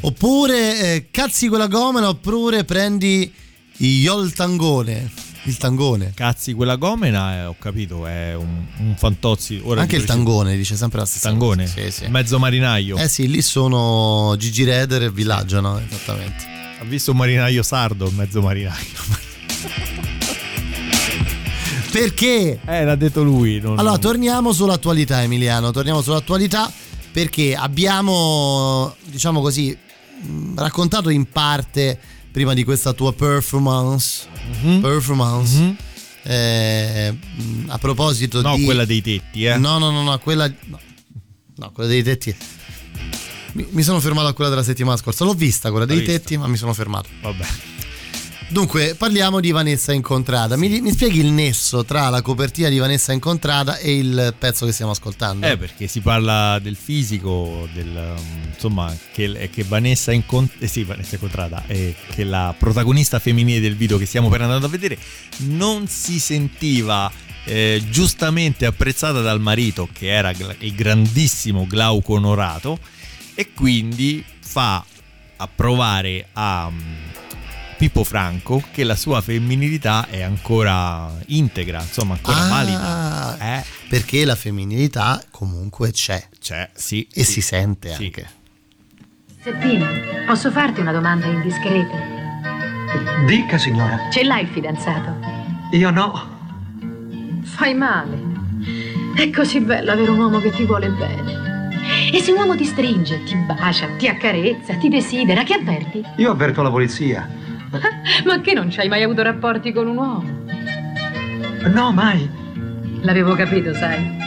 [0.04, 3.32] Oppure eh, cazzi quella gomena oppure prendi
[3.78, 5.12] il tangone.
[5.43, 6.12] Il tangone.
[6.16, 9.60] Cazzi, quella gomena, eh, ho capito, è un, un fantozzi.
[9.64, 11.64] Ora Anche il tangone dice sempre la stessa Tangone?
[11.64, 11.82] cosa.
[11.86, 12.08] Sì, sì.
[12.10, 12.95] Mezzo marinaio.
[12.97, 15.80] Eh sì, lì sono Gigi Reder e Villaggio, no?
[15.80, 16.45] Esattamente.
[16.80, 18.99] Ha visto un marinaio sardo, mezzo marinaio.
[21.91, 22.60] Perché?
[22.66, 23.60] Eh, l'ha detto lui.
[23.60, 25.72] non- Allora, torniamo sull'attualità, Emiliano.
[25.72, 26.72] Torniamo sull'attualità
[27.12, 29.76] perché abbiamo, diciamo così,
[30.56, 32.00] raccontato in parte
[32.32, 34.28] prima di questa tua performance.
[34.62, 34.82] Mhm.
[34.82, 35.76] Performance.
[36.24, 38.64] eh, mh, a proposito No, di.
[38.64, 39.58] quella dei tetti, eh.
[39.58, 40.48] No, no, no, no, quella.
[40.48, 40.80] No,
[41.56, 42.36] no, quella dei tetti.
[43.54, 45.26] Mi, mi sono fermato a quella della settimana scorsa.
[45.26, 46.12] L'ho vista quella dei vista?
[46.14, 47.10] tetti, ma mi sono fermato.
[47.22, 47.46] Vabbè.
[48.52, 50.58] Dunque, parliamo di Vanessa Incontrada.
[50.58, 54.74] Mi, mi spieghi il nesso tra la copertina di Vanessa Incontrada e il pezzo che
[54.74, 55.47] stiamo ascoltando?
[55.47, 60.84] Eh, perché si parla del fisico, del, um, insomma, che, che Vanessa, Incont- eh sì,
[60.84, 64.97] Vanessa Incontrata, e che la protagonista femminile del video che stiamo per andando a vedere
[65.45, 67.10] non si sentiva
[67.45, 70.30] eh, giustamente apprezzata dal marito, che era
[70.60, 72.80] il grandissimo Glauco Onorato,
[73.34, 74.84] e quindi fa
[75.38, 77.11] approvare a mm,
[77.82, 83.58] Pippo Franco che la sua femminilità è ancora integra, insomma, ancora Ah, valida.
[83.58, 83.64] Eh.
[83.90, 86.24] Perché la femminilità comunque c'è.
[86.40, 87.08] C'è, sì.
[87.12, 87.32] E sì.
[87.32, 88.04] si sente Sì.
[88.04, 88.30] anche.
[89.42, 89.88] Seppina,
[90.28, 91.98] posso farti una domanda indiscreta?
[93.26, 94.10] Dica, signora.
[94.12, 95.16] Ce l'hai il fidanzato?
[95.72, 96.38] Io no.
[97.46, 98.16] Fai male.
[99.16, 101.72] È così bello avere un uomo che ti vuole bene.
[102.14, 106.04] E se un uomo ti stringe, ti bacia, ti accarezza, ti desidera, che avverti?
[106.18, 107.50] Io avverto la polizia.
[108.26, 110.24] Ma che non ci hai mai avuto rapporti con un uomo?
[111.74, 112.30] No, mai.
[113.02, 114.20] L'avevo capito, sai.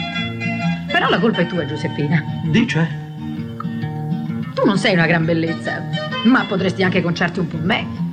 [0.91, 2.23] Però la colpa è tua, Giuseppina.
[2.45, 3.03] Dice?
[4.53, 5.83] Tu non sei una gran bellezza,
[6.25, 8.03] ma potresti anche conciarti un po' meglio.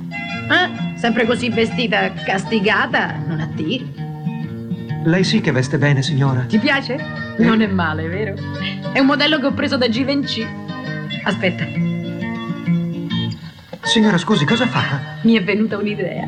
[0.49, 0.97] Eh?
[0.97, 3.93] Sempre così vestita castigata, non attiri.
[5.05, 6.41] Lei sì che veste bene, signora.
[6.41, 6.97] Ti piace?
[7.37, 8.35] Non è male, vero?
[8.91, 10.45] È un modello che ho preso da Givenchy.
[11.23, 11.65] Aspetta,
[13.83, 15.17] Signora, scusi, cosa fa?
[15.21, 16.27] mi è venuta un'idea.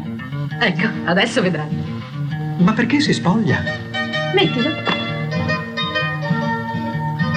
[0.60, 1.68] Ecco, adesso vedrai.
[2.58, 3.62] Ma perché si spoglia?
[4.34, 4.70] Mettilo.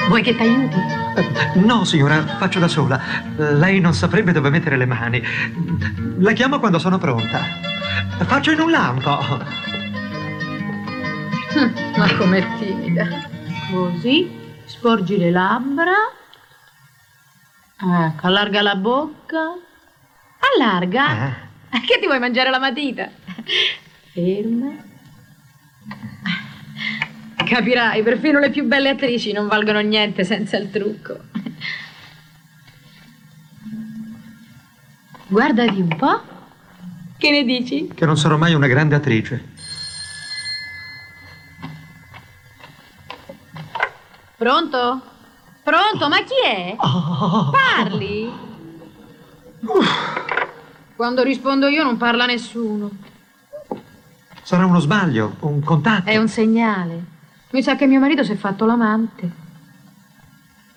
[0.08, 0.76] Vuoi che ti aiuti?
[1.54, 3.00] No, signora, faccio da sola.
[3.36, 5.22] Lei non saprebbe dove mettere le mani.
[6.18, 7.40] La chiamo quando sono pronta.
[8.24, 9.18] Faccio in un lampo.
[11.96, 13.06] Ma com'è timida.
[13.70, 14.30] Così,
[14.64, 15.92] sporgi le labbra.
[17.80, 19.54] Ecco, allarga la bocca.
[20.54, 21.46] Allarga.
[21.86, 23.10] Che ti vuoi mangiare la matita?
[24.12, 24.86] Ferma.
[27.44, 31.18] Capirai, perfino le più belle attrici non valgono niente senza il trucco.
[35.28, 36.22] Guardati un po'.
[37.18, 37.90] Che ne dici?
[37.94, 39.44] Che non sarò mai una grande attrice.
[44.36, 45.02] Pronto?
[45.62, 46.08] Pronto?
[46.08, 46.76] Ma chi è?
[47.50, 48.30] Parli?
[50.98, 52.90] Quando rispondo io non parla nessuno.
[54.42, 56.10] Sarà uno sbaglio, un contatto.
[56.10, 57.04] È un segnale.
[57.50, 59.30] Mi sa che mio marito si è fatto l'amante.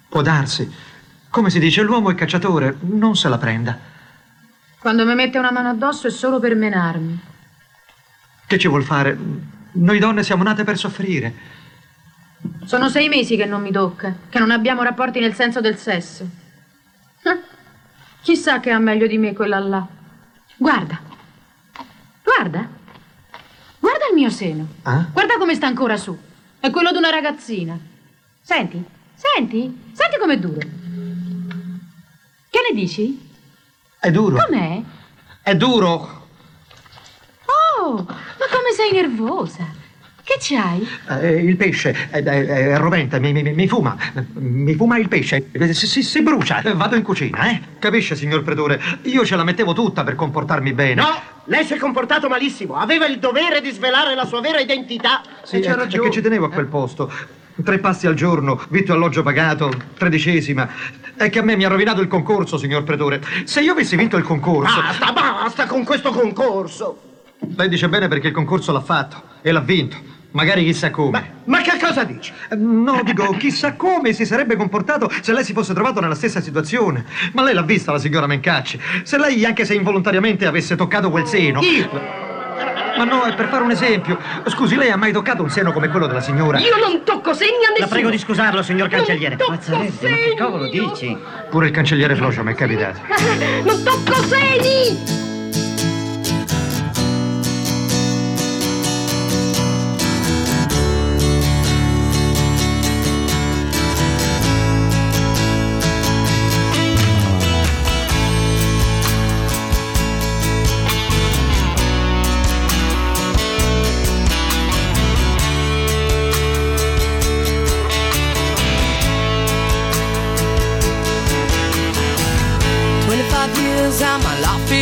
[0.08, 0.72] Può darsi.
[1.28, 3.76] Come si dice, l'uomo è cacciatore, non se la prenda.
[4.78, 7.20] Quando mi mette una mano addosso è solo per menarmi.
[8.46, 9.18] Che ci vuol fare?
[9.72, 11.34] Noi donne siamo nate per soffrire.
[12.66, 16.30] Sono sei mesi che non mi tocca, che non abbiamo rapporti nel senso del sesso.
[17.24, 17.40] Ah,
[18.22, 19.88] Chissà che ha meglio di me quella là.
[20.62, 21.00] Guarda.
[22.22, 22.70] Guarda.
[23.80, 24.68] Guarda il mio seno.
[24.84, 25.08] Ah?
[25.12, 26.16] Guarda come sta ancora su.
[26.60, 27.76] È quello di una ragazzina.
[28.44, 28.84] Senti,
[29.16, 30.60] senti, senti com'è duro.
[32.48, 33.28] Che ne dici?
[34.00, 34.38] È duro.
[34.46, 34.84] Com'è?
[35.42, 36.28] È duro.
[37.80, 39.66] Oh, ma come sei nervosa.
[40.24, 40.88] Che c'hai?
[41.20, 43.96] Eh, il pesce è, è- è rovente, mi, mi- mi fuma.
[44.34, 45.48] Mi fuma il pesce.
[45.52, 46.62] Eh, Si, si- si brucia.
[46.62, 47.60] Eh, Vado in cucina, eh?
[47.80, 48.80] Capisce, signor Pretore?
[49.04, 51.02] Io ce la mettevo tutta per comportarmi bene.
[51.02, 51.08] No,
[51.46, 52.76] lei si è comportato malissimo.
[52.76, 55.22] Aveva il dovere di svelare la sua vera identità.
[55.44, 57.12] Sì, è, è che ci tenevo a quel posto.
[57.64, 60.70] Tre passi al giorno, vitto e alloggio pagato, tredicesima.
[61.16, 63.22] È che a me mi ha rovinato il concorso, signor Pretore.
[63.44, 64.80] Se io avessi vinto il concorso.
[64.82, 67.02] Basta, basta con questo concorso.
[67.56, 69.98] Lei dice bene perché il concorso l'ha fatto e l'ha vinto.
[70.32, 71.40] Magari chissà come.
[71.46, 72.32] Ma che cosa dici?
[72.58, 77.06] No, dico, chissà come si sarebbe comportato se lei si fosse trovato nella stessa situazione.
[77.34, 78.80] Ma lei l'ha vista la signora Mencacci.
[79.04, 81.60] Se lei, anche se involontariamente, avesse toccato quel seno.
[82.98, 84.18] Ma no, è per fare un esempio.
[84.46, 86.60] Scusi, lei ha mai toccato un seno come quello della signora?
[86.60, 87.80] Io non tocco segni a nessuno.
[87.80, 89.36] La prego di scusarlo, signor cancelliere.
[89.36, 90.36] Non tocco segni.
[90.36, 91.18] cavolo dici?
[91.50, 93.00] Pure il cancelliere Flocio mi è capitato.
[93.64, 95.31] Non tocco segni!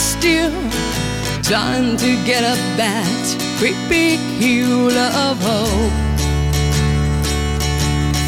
[0.00, 0.50] Still
[1.50, 3.04] Time to get up that
[3.88, 5.90] big hill of hope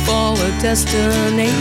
[0.05, 1.53] for a destination.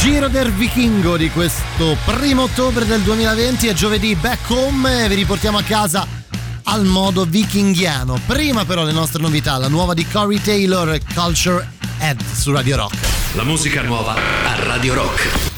[0.00, 5.14] Giro del Vichingo di questo primo ottobre del 2020 è giovedì back home e vi
[5.14, 6.04] riportiamo a casa
[6.64, 8.20] al modo vichinghiano.
[8.26, 11.64] Prima però le nostre novità, la nuova di Corey Taylor, Culture
[12.00, 12.96] Ed su Radio Rock.
[13.34, 14.43] La musica nuova
[14.74, 15.53] Radio Rock.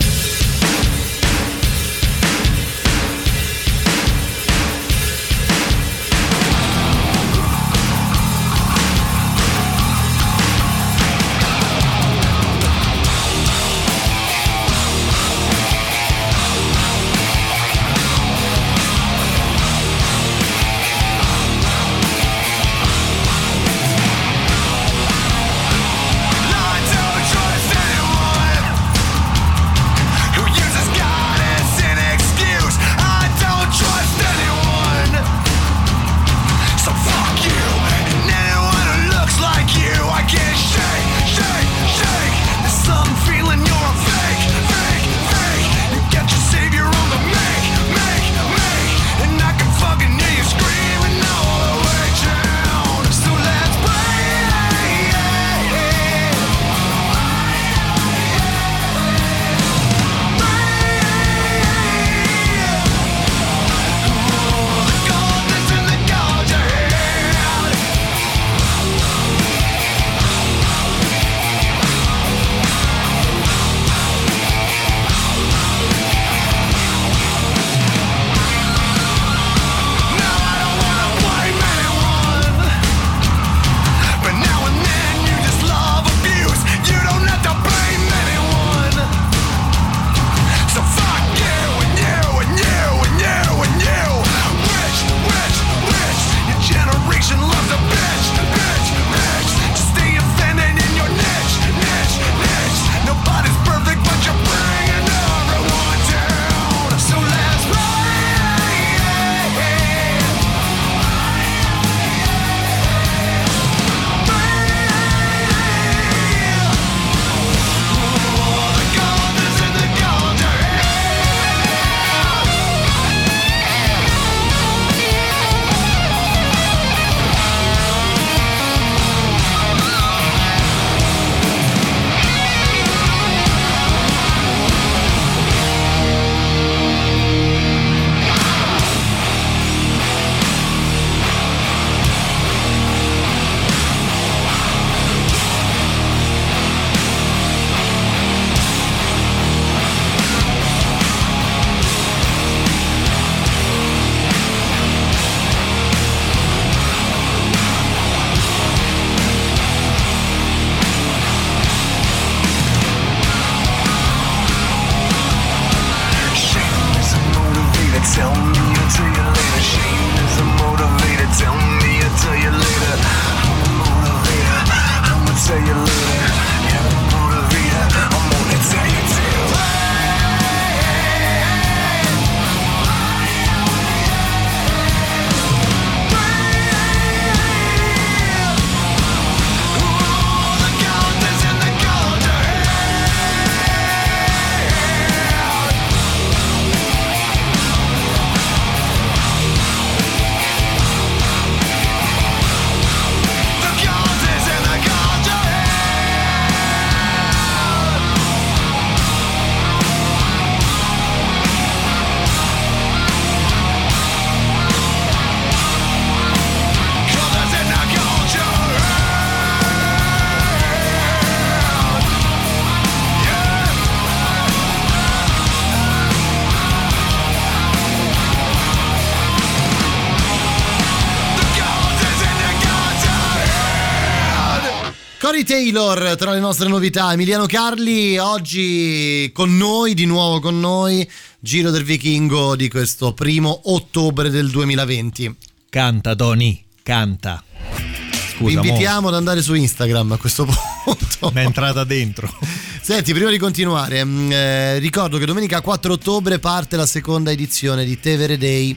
[235.76, 241.06] Taylor tra le nostre novità, Emiliano Carli oggi con noi, di nuovo con noi,
[241.38, 245.36] Giro del Vichingo di questo primo ottobre del 2020.
[245.68, 247.44] Canta Tony, canta.
[247.44, 250.46] Vi Scusa, mo invitiamo ad andare su Instagram a questo
[250.82, 251.30] punto.
[251.34, 252.32] mi è entrata dentro.
[252.80, 257.84] Senti, prima di continuare, mh, eh, ricordo che domenica 4 ottobre parte la seconda edizione
[257.84, 258.74] di Tevere Day,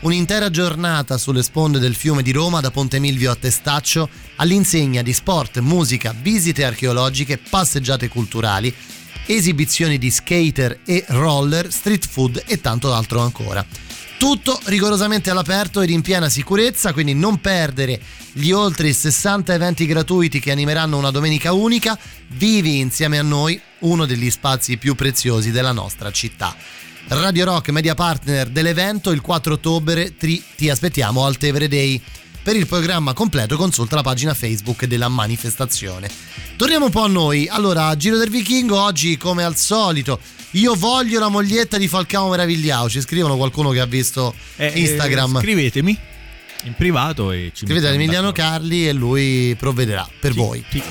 [0.00, 5.12] un'intera giornata sulle sponde del fiume di Roma da Ponte Milvio a Testaccio all'insegna di
[5.12, 8.74] sport, musica, visite archeologiche, passeggiate culturali
[9.26, 13.64] esibizioni di skater e roller, street food e tanto altro ancora.
[14.18, 18.00] Tutto rigorosamente all'aperto ed in piena sicurezza, quindi non perdere
[18.32, 21.98] gli oltre 60 eventi gratuiti che animeranno una domenica unica.
[22.28, 26.56] Vivi insieme a noi uno degli spazi più preziosi della nostra città.
[27.08, 32.00] Radio Rock, media partner dell'evento, il 4 ottobre ti, ti aspettiamo al Tevere Day.
[32.42, 36.08] Per il programma completo consulta la pagina Facebook della manifestazione.
[36.56, 37.48] Torniamo un po' a noi.
[37.48, 40.18] Allora, Giro del Vichingo oggi come al solito.
[40.52, 42.88] Io voglio la moglietta di Falcao Meravigliao.
[42.88, 45.36] Ci scrivono qualcuno che ha visto Eh, Instagram.
[45.36, 45.98] eh, scrivetemi
[46.64, 50.64] in privato e ci Scrivete ad Emiliano Carli e lui provvederà per voi.
[50.68, 50.82] Chi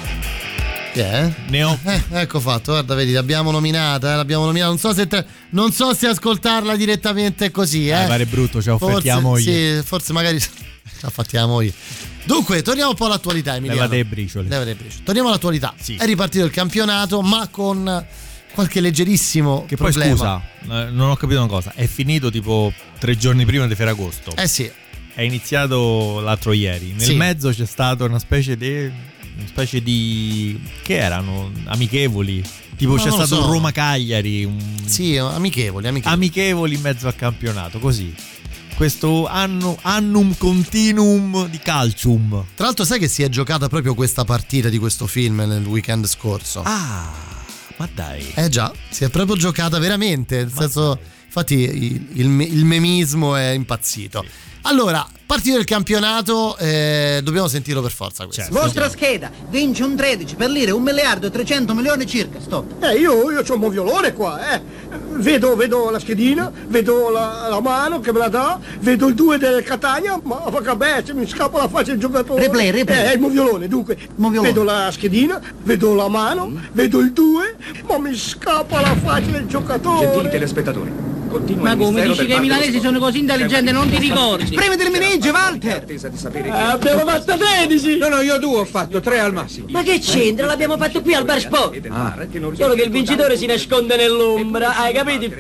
[1.02, 1.34] è?
[1.50, 1.78] Ne ho.
[1.84, 4.70] Eh, ecco fatto, guarda, vedi, l'abbiamo nominata, eh, l'abbiamo nominata.
[4.70, 8.04] Non so se, te- non so se ascoltarla direttamente così, eh.
[8.04, 9.78] Eh, pare brutto, ci Forse- moglie.
[9.82, 10.50] Sì, forse magari ci
[11.02, 11.74] ha fatti la moglie.
[12.26, 13.82] Dunque, torniamo un po' all'attualità, Emiliano.
[13.82, 14.48] Levate i bricioli.
[14.48, 15.04] Levate i bricioli.
[15.04, 15.74] Torniamo all'attualità.
[15.98, 18.06] È ripartito il campionato, ma con
[18.54, 20.16] qualche leggerissimo Che poi problema.
[20.16, 20.42] scusa,
[20.86, 21.74] eh, non ho capito una cosa.
[21.76, 24.36] È finito tipo tre giorni prima di Ferragosto.
[24.36, 24.70] Eh sì.
[25.14, 26.94] È iniziato l'altro ieri.
[26.98, 27.16] Nel Sì.
[27.16, 29.14] mezzo c'è stata una specie di.
[29.38, 30.60] Una specie di.
[30.84, 31.52] che erano?
[31.66, 32.44] Amichevoli.
[32.76, 33.46] Tipo No, c'è stato so.
[33.46, 34.44] un Roma-Cagliari.
[34.44, 34.58] Un...
[34.86, 36.16] Sì, amichevoli, amichevoli.
[36.16, 38.14] Amichevoli in mezzo al campionato, così.
[38.76, 42.46] Questo anno, annum continuum di calcium.
[42.56, 46.06] Tra l'altro, sai che si è giocata proprio questa partita di questo film nel weekend
[46.08, 46.62] scorso?
[46.66, 47.14] Ah,
[47.78, 48.34] ma dai.
[48.36, 50.38] Eh già, si è proprio giocata veramente.
[50.40, 54.26] Nel senso, infatti, il, il il memismo è impazzito.
[54.68, 58.26] Allora, partito del campionato, eh, dobbiamo sentirlo per forza.
[58.26, 58.52] Questo.
[58.52, 62.84] Vostra scheda, vince un 13 per lire, un miliardo e 300 milioni circa, stop.
[62.84, 64.62] Eh, io, io c'ho un buon violone qua, eh.
[65.18, 69.38] Vedo, vedo la schedina, vedo la, la mano che me la dà, vedo il 2
[69.38, 72.42] del Catania, ma vabbè, se mi scappa la faccia il giocatore.
[72.42, 73.10] Replay, replay.
[73.10, 73.96] Eh, il mio violone, dunque.
[74.16, 77.56] Vedo la schedina, vedo la mano, vedo il 2,
[77.88, 80.08] ma mi scappa la faccia del giocatore.
[80.08, 80.92] Gentili telespettatori,
[81.38, 84.46] continua Ma come dici del che i milanesi sono così intelligenti e non ti ricordi?
[84.48, 85.76] Spremete il minigge, Walter!
[85.78, 87.98] Attesa di sapere Eh, abbiamo fatto 13!
[87.98, 89.68] No, no, io due ho fatto, tre al massimo.
[89.70, 90.46] Ma che c'entra?
[90.46, 91.80] L'abbiamo fatto qui al bar sport.
[91.90, 92.16] Ah.
[92.54, 95.26] Solo che il vincitore si nasconde nell'ombra, hai capito?
[95.26, 95.34] Il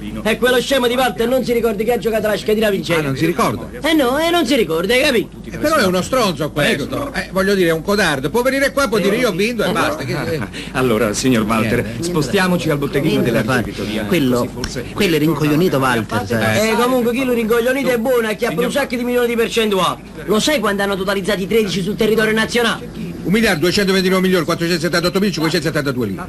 [0.00, 0.30] fedendone.
[0.30, 3.02] E quello scemo di Walter non si ricorda che ha giocato la schedina vincente.
[3.02, 3.68] Ah, non si ricorda?
[3.80, 5.28] Eh no, eh non si ricorda, hai capito?
[5.44, 7.12] Eh, Però è uno stronzo questo.
[7.14, 8.30] Eh, voglio dire, è un codardo.
[8.30, 10.04] Può venire qua, può dire io ho vinto e basta.
[10.04, 10.40] Che-
[10.72, 14.04] Allora, signor Walter, spostiamoci al botteghino della Vittoria.
[14.04, 14.48] Quello,
[14.92, 16.70] quello è rincoglionito Walter, sai.
[16.70, 20.00] Eh, comunque chi lo rincoglionito è buono e chiappa un sacco di milioni di percentuali.
[20.24, 23.08] Lo sai quando hanno totalizzati i 13 sul territorio nazionale?
[23.22, 26.26] 1 miliardo 229 milioni 478 mila 572 lire.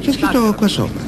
[0.00, 1.00] C'è scritto qua sopra.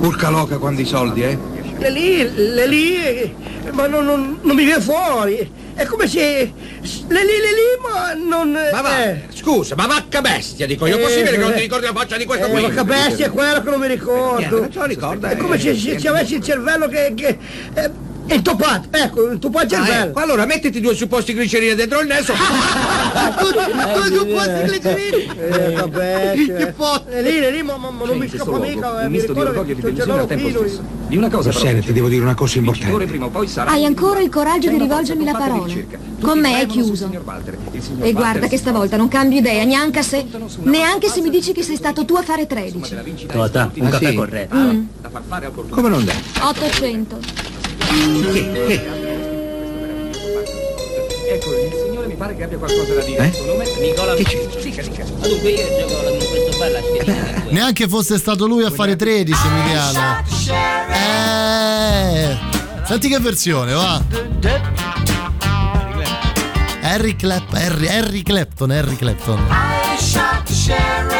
[0.00, 1.38] Urca loca quando i soldi, eh?
[1.78, 3.34] Le lì, le lì, eh,
[3.72, 5.50] ma non, non- non mi viene fuori.
[5.74, 6.52] È come se...
[7.08, 8.50] Le lì, le lì, ma non...
[8.50, 9.22] Ma va, eh.
[9.34, 11.54] scusa, ma vacca bestia, dico io, Eh, possibile che non eh.
[11.54, 12.62] ti ricordi la faccia di questo Eh, qui?
[12.62, 14.56] Vacca bestia è quello che non mi ricordo.
[14.56, 15.58] Eh, non ce lo ricorda, È come eh.
[15.58, 17.12] se, se ci avessi il cervello che...
[17.14, 17.38] che
[17.74, 20.10] eh, è intopato, ecco, intopato il Ah, cervello.
[20.10, 22.32] ecco, allora mettiti due supposti glicerine dentro il nesso.
[23.40, 25.30] Due supposti glicerini.
[25.36, 26.32] Eh, vabbè.
[26.36, 27.22] Che fotte.
[27.22, 29.02] Lì, lì, ma, ma- ma non mi scappa mica.
[29.02, 30.60] eh, Mi ricordo che c'ho il cervello fino.
[31.08, 33.04] Di una cosa Senti, devo dire una cosa importante.
[33.06, 35.72] prima o poi sarà Hai ancora il coraggio di rivolgermi la parola.
[36.20, 37.10] Con me è chiuso.
[38.00, 40.24] E guarda che stavolta non cambio idea, neanche se,
[40.62, 43.26] neanche se mi dici che sei stato tu a fare 13.
[43.26, 44.54] Tota, un Ah, caffè corretto.
[44.56, 44.82] Mm,
[45.70, 46.14] Come non dai?
[46.42, 47.18] 800.
[51.32, 53.24] Ecco, il signore mi pare che abbia qualcosa da dire.
[53.24, 53.26] Eh?
[53.26, 54.22] Il suo nome è Nicola Che
[54.62, 55.04] Dica, dica.
[55.04, 57.44] Dunque io gioco con questo bar la schedina.
[57.50, 60.22] Neanche fosse stato lui a fare 13, Emiliano.
[60.92, 62.36] Eh,
[62.86, 64.02] senti che versione, va.
[66.82, 69.38] Harry Clap, Harry, Harry Clapton, Harry Clapton.
[69.50, 71.19] I shot the sheriff,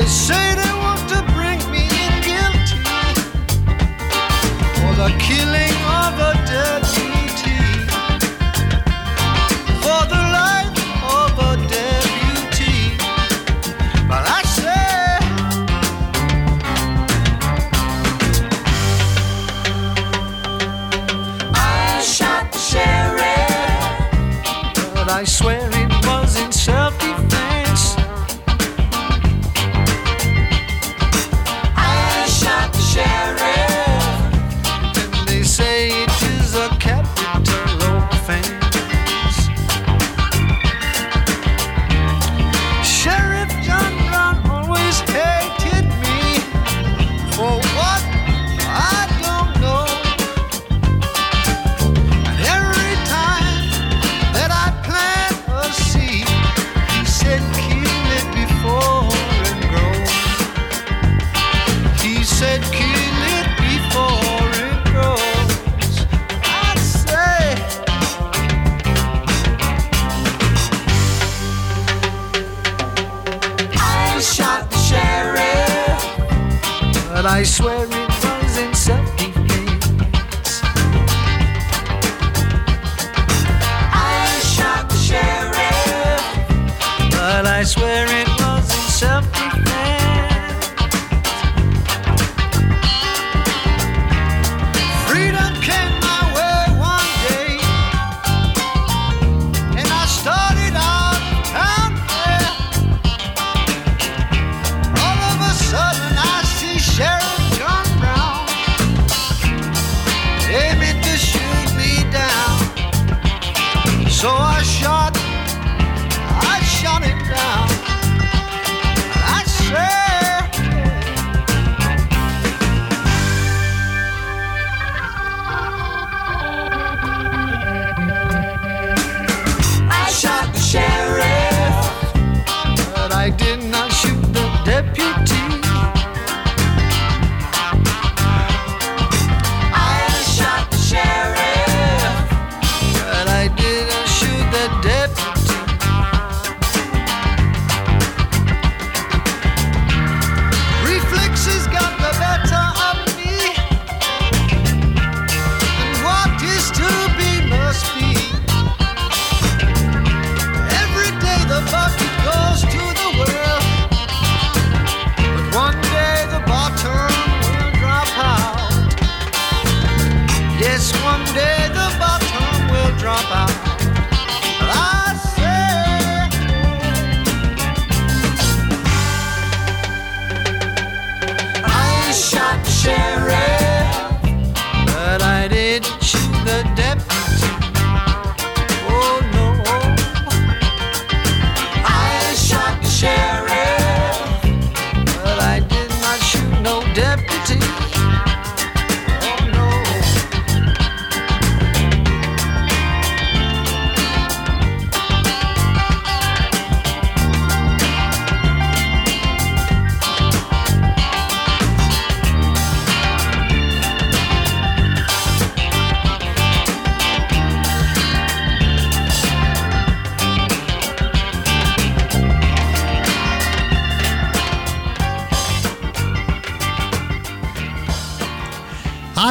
[0.00, 0.57] It's shaded.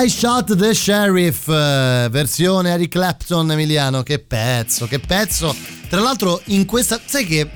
[0.08, 5.54] I Shot the Sheriff, eh, versione Eric Clapton Emiliano, che pezzo, che pezzo.
[5.90, 7.50] Tra l'altro in questa, sai che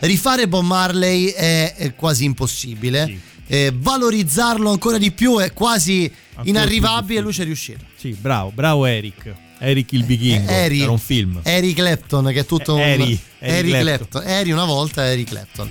[0.00, 6.48] rifare Bob Marley è, è quasi impossibile, Eh, valorizzarlo ancora di più è quasi Ancora
[6.48, 7.84] inarrivabile e lui ci è riuscito.
[7.96, 9.34] Sì, bravo, bravo Eric.
[9.58, 10.50] Eric il vichingo.
[10.50, 11.40] Eri, Era un film.
[11.42, 14.22] Eric Clapton che è tutto un Eri, Eric Eric Clapton.
[14.26, 15.70] Eri una volta Eric Clapton.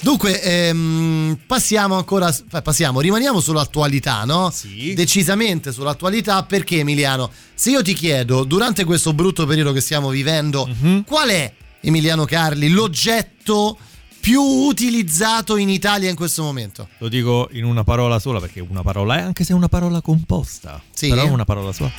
[0.00, 4.50] Dunque, ehm, passiamo ancora eh, passiamo, rimaniamo sull'attualità, no?
[4.50, 4.94] Sì.
[4.94, 10.66] Decisamente sull'attualità perché Emiliano, se io ti chiedo durante questo brutto periodo che stiamo vivendo,
[10.66, 11.04] Mhm.
[11.04, 13.76] qual è Emiliano Carli l'oggetto
[14.20, 16.88] più utilizzato in Italia in questo momento?
[16.98, 20.00] Lo dico in una parola sola perché una parola è anche se è una parola
[20.00, 20.80] composta.
[20.92, 21.08] Sì.
[21.08, 21.92] Però è una parola sola.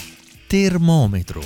[0.47, 1.43] Termometro.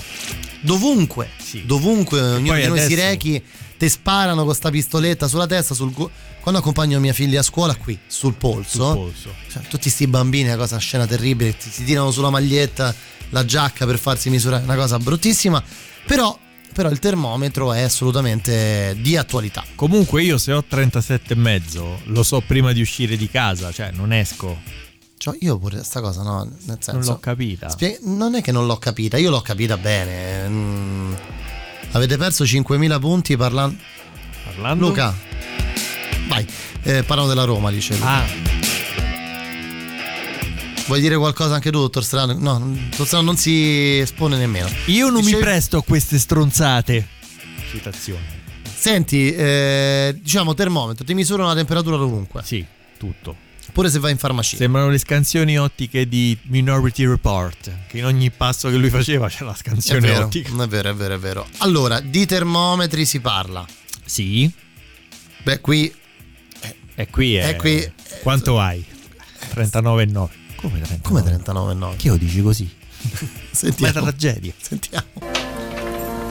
[0.62, 1.30] Dovunque,
[1.66, 3.44] dovunque ognuno poi di noi si adesso- rechi,
[3.78, 7.76] te sparano con sta pistoletta sulla testa, sul gu- quando accompagno mia figlia a scuola
[7.76, 9.34] qui, sul polso, Sul polso.
[9.52, 12.94] Cioè, tutti sti bambini, una cosa scena terribile, ti, si tirano sulla maglietta
[13.30, 15.64] la giacca per farsi misurare, una cosa bruttissima,
[16.06, 16.38] però,
[16.74, 19.64] però il termometro è assolutamente di attualità.
[19.74, 23.90] Comunque io se ho 37 e mezzo lo so prima di uscire di casa, cioè
[23.94, 24.60] non esco.
[25.22, 26.94] Cioè, io pure sta cosa, no, nel senso...
[26.94, 27.70] Non l'ho capita.
[27.70, 30.50] Spie- non è che non l'ho capita, io l'ho capita bene.
[30.50, 31.14] Mm.
[31.92, 33.78] Avete perso 5.000 punti parlando...
[34.46, 34.88] Parlando?
[34.88, 35.16] Luca,
[36.28, 36.44] vai,
[36.82, 37.96] eh, parlano della Roma, dice.
[38.02, 38.24] Ah.
[40.88, 42.34] Vuoi dire qualcosa anche tu, dottor Strano?
[42.34, 44.70] No, dottor Strano non si espone nemmeno.
[44.88, 47.08] Io non mi Dicevi- presto a queste stronzate.
[47.70, 48.40] Citazione.
[48.74, 52.42] Senti, eh, diciamo termometro, ti misura la temperatura ovunque.
[52.44, 52.66] Sì,
[52.98, 53.50] tutto.
[53.72, 54.58] Pure se vai in farmacia.
[54.58, 59.46] Sembrano le scansioni ottiche di Minority Report, che in ogni passo che lui faceva c'era
[59.46, 60.64] la È scansione vero, ottica.
[60.64, 61.48] è vero, è vero, è vero.
[61.60, 63.66] Allora, di termometri si parla.
[64.06, 64.52] Sì.
[65.44, 65.94] Beh, qui
[66.96, 67.50] E qui è...
[67.50, 67.92] E qui-
[68.22, 68.86] Quanto hai?
[69.56, 70.30] 39,9.
[70.58, 71.00] Come 39?
[71.02, 71.96] come 39,9?
[71.98, 72.70] Che lo dici così?
[73.52, 73.94] Sentiamo.
[73.94, 74.54] Ma è tragedia.
[74.62, 75.08] Sentiamo.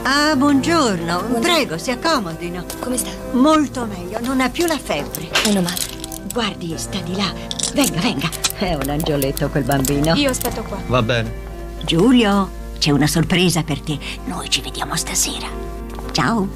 [0.03, 1.39] Ah, buongiorno.
[1.41, 2.65] Prego, si accomodino.
[2.79, 3.09] Come sta?
[3.33, 5.29] Molto meglio, non ha più la febbre.
[5.45, 5.99] Meno male.
[6.33, 7.33] Guardi, sta di là.
[7.73, 8.29] Venga, venga.
[8.57, 10.13] È un angioletto quel bambino.
[10.13, 10.77] Io aspetto qua.
[10.87, 11.33] Va bene.
[11.83, 13.99] Giulio, c'è una sorpresa per te.
[14.25, 15.47] Noi ci vediamo stasera.
[16.11, 16.47] Ciao.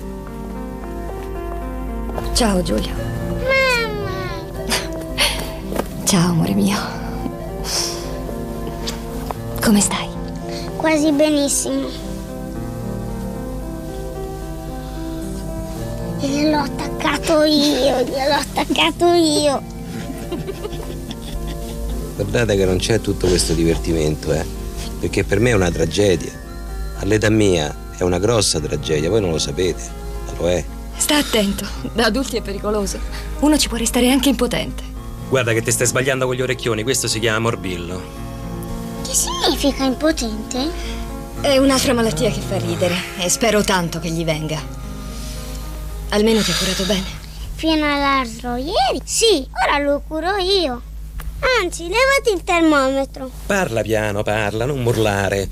[2.34, 2.93] Ciao Giulio.
[3.43, 4.11] Mamma.
[6.05, 6.78] Ciao, amore mio.
[9.61, 10.09] Come stai?
[10.78, 11.88] Quasi benissimo.
[16.20, 19.61] Gliel'ho attaccato io, gliel'ho attaccato io.
[22.16, 24.45] Guardate che non c'è tutto questo divertimento, eh.
[24.99, 26.32] Perché per me è una tragedia.
[26.99, 29.84] All'età mia è una grossa tragedia, voi non lo sapete,
[30.26, 30.63] ma lo è.
[30.95, 32.97] Sta attento, da adulti è pericoloso.
[33.41, 34.84] Uno ci può restare anche impotente.
[35.28, 38.01] Guarda che ti stai sbagliando con gli orecchioni, questo si chiama morbillo.
[39.05, 40.70] Che significa impotente?
[41.41, 44.84] È un'altra malattia che fa ridere e spero tanto che gli venga.
[46.16, 47.03] Almeno ti ha curato bene.
[47.55, 49.01] Fino all'altro ieri?
[49.03, 50.82] Sì, ora lo curo io.
[51.61, 53.30] Anzi, levati il termometro.
[53.45, 55.49] Parla piano, parla, non urlare.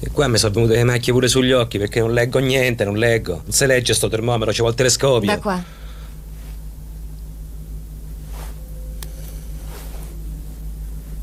[0.00, 2.96] E qua mi sono venute le macchie pure sugli occhi perché non leggo niente, non
[2.96, 3.42] leggo.
[3.42, 5.30] Non si legge sto termometro, ci vuole il telescopio.
[5.30, 5.62] Da qua.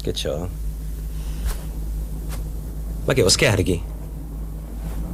[0.04, 0.68] Che c'ho?
[3.10, 3.82] Ma che lo scarichi?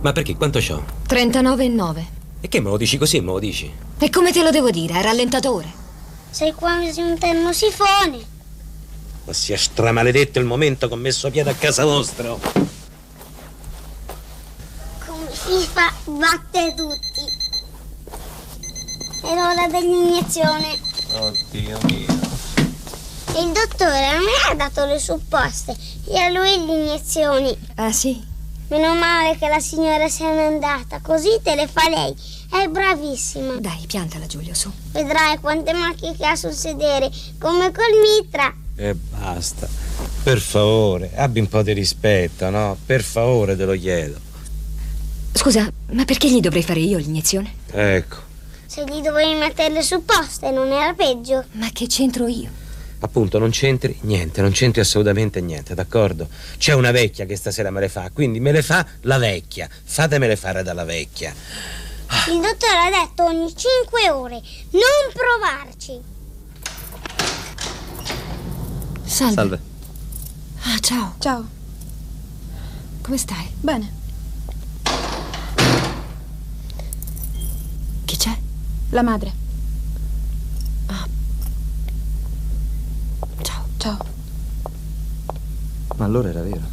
[0.02, 0.36] Ma perché?
[0.36, 0.84] Quanto c'ho?
[1.08, 2.06] 39,9.
[2.42, 3.72] E che me lo dici così, me lo dici?
[3.98, 4.96] E come te lo devo dire?
[4.96, 5.72] A rallentatore.
[6.30, 8.20] Sei quasi un termosifone.
[9.24, 12.36] Ma sia stramaledetto il momento che ho messo piede a casa vostra.
[15.06, 17.22] Come FIFA batte tutti.
[19.22, 20.78] È l'ora dell'iniezione.
[21.14, 22.15] Oddio mio.
[23.38, 25.76] Il dottore non mi ha dato le supposte
[26.08, 27.58] e a lui le iniezioni.
[27.76, 28.24] Ah sì?
[28.70, 32.16] Meno male che la signora se n'è andata, così te le fa lei.
[32.50, 33.56] È bravissima.
[33.60, 34.72] Dai, piantala Giulio, su.
[34.92, 38.54] Vedrai quante macchie che ha sul sedere, come col mitra.
[38.78, 39.68] E basta.
[40.24, 42.78] Per favore, abbi un po' di rispetto, no?
[42.86, 44.18] Per favore, te lo chiedo.
[45.34, 47.54] Scusa, ma perché gli dovrei fare io l'iniezione?
[47.70, 48.16] Ecco.
[48.66, 51.44] Se gli dovevi mettere le supposte, non era peggio.
[51.52, 52.64] Ma che c'entro io?
[53.06, 56.28] Appunto, non c'entri niente, non c'entri assolutamente niente, d'accordo?
[56.58, 59.70] C'è una vecchia che stasera me le fa, quindi me le fa la vecchia.
[59.84, 61.32] Fatemele fare dalla vecchia.
[61.32, 64.42] Il dottore ha detto ogni 5 ore,
[64.72, 66.02] non provarci.
[69.04, 69.60] Salve.
[70.62, 71.16] Ah, ciao.
[71.20, 71.48] Ciao.
[73.02, 73.48] Come stai?
[73.54, 73.94] Bene.
[78.06, 78.36] Chi c'è?
[78.90, 79.45] La madre.
[83.86, 83.98] Ciao.
[85.98, 86.64] Ma allora era vero.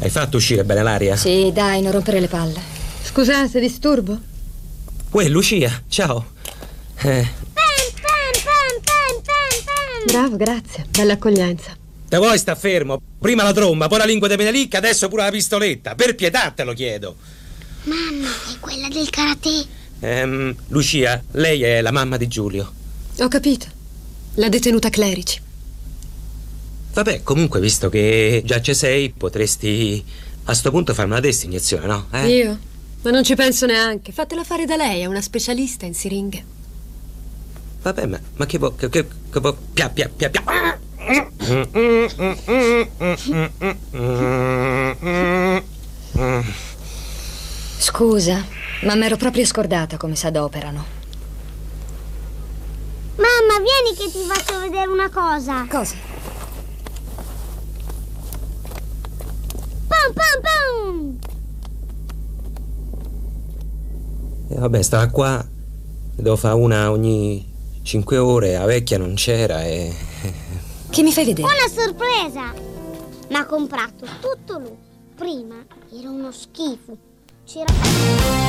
[0.00, 1.16] Hai fatto uscire bene l'aria?
[1.16, 2.60] Sì, dai, non rompere le palle.
[3.02, 4.18] Scusate, disturbo?
[5.10, 6.32] Uè, Lucia, ciao.
[7.00, 7.26] Eh,
[10.04, 10.84] Bravo, grazie.
[10.90, 11.74] Bella accoglienza.
[12.08, 13.00] te vuoi sta fermo?
[13.18, 15.94] Prima la tromba, poi la lingua di menelicca, adesso pure la pistoletta.
[15.94, 17.16] Per pietà te lo chiedo.
[17.84, 19.64] Mamma, è quella del karate.
[20.00, 22.70] Ehm, Lucia, lei è la mamma di Giulio.
[23.20, 23.66] Ho capito.
[24.34, 25.46] La detenuta Clerici.
[26.98, 30.04] Vabbè, comunque, visto che già ci sei, potresti
[30.46, 32.08] a sto punto farmi una destinazione, no?
[32.10, 32.26] Eh?
[32.26, 32.58] Io?
[33.02, 34.10] Ma non ci penso neanche.
[34.10, 36.44] Fatela fare da lei, è una specialista in siringhe.
[37.82, 38.72] Vabbè, ma, ma che vuoi?
[38.74, 39.54] Che, che, che vuoi?
[39.72, 40.76] Pia, pia, pia, pia.
[47.78, 48.44] Scusa,
[48.82, 50.84] ma m'ero proprio scordata come s'adoperano.
[53.14, 55.64] Mamma, vieni che ti faccio vedere una cosa.
[55.70, 56.17] Cosa?
[64.58, 65.44] Vabbè, stava qua.
[66.14, 67.46] Devo fare una ogni
[67.82, 68.52] 5 ore.
[68.52, 69.94] La vecchia non c'era e.
[70.90, 71.46] Che mi fai vedere?
[71.46, 72.54] Una sorpresa!
[73.30, 74.76] Ma ha comprato tutto lui.
[75.14, 75.56] Prima
[75.92, 76.96] era uno schifo.
[77.44, 78.47] C'era.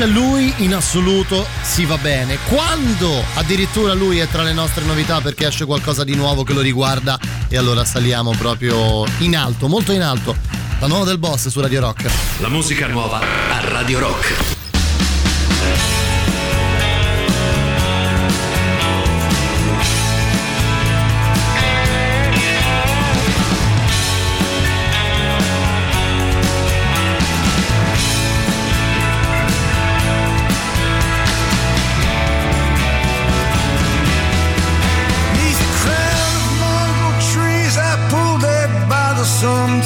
[0.00, 2.38] C'è lui in assoluto si va bene.
[2.48, 6.62] Quando addirittura lui è tra le nostre novità perché esce qualcosa di nuovo che lo
[6.62, 7.18] riguarda
[7.48, 10.34] e allora saliamo proprio in alto, molto in alto.
[10.78, 12.10] La nuova del boss su Radio Rock.
[12.38, 14.59] La musica nuova a Radio Rock.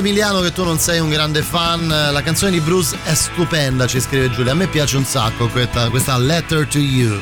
[0.00, 4.00] Emiliano che tu non sei un grande fan, la canzone di Bruce è stupenda, ci
[4.00, 7.20] scrive Giulia, a me piace un sacco questa, questa Letter to You.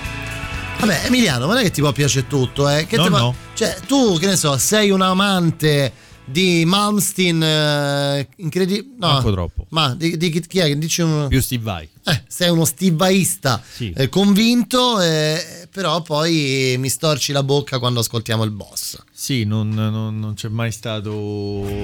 [0.78, 2.86] Vabbè, Emiliano, non è che ti può piacere tutto, eh?
[2.86, 3.34] Che No, no.
[3.52, 5.92] Cioè, tu, che ne so, sei un amante
[6.30, 8.94] di Malmsteen eh, incredibile.
[8.98, 9.66] No, Manco troppo.
[9.70, 10.74] Ma di, di chi- chi è?
[10.76, 11.26] Dici un...
[11.28, 11.88] Più Steve Vai.
[12.05, 13.92] Eh, sei uno stivaista Sì.
[13.96, 18.96] eh, convinto, eh, però poi mi storci la bocca quando ascoltiamo il boss.
[19.12, 21.10] Sì, non, non- non c'è mai stato,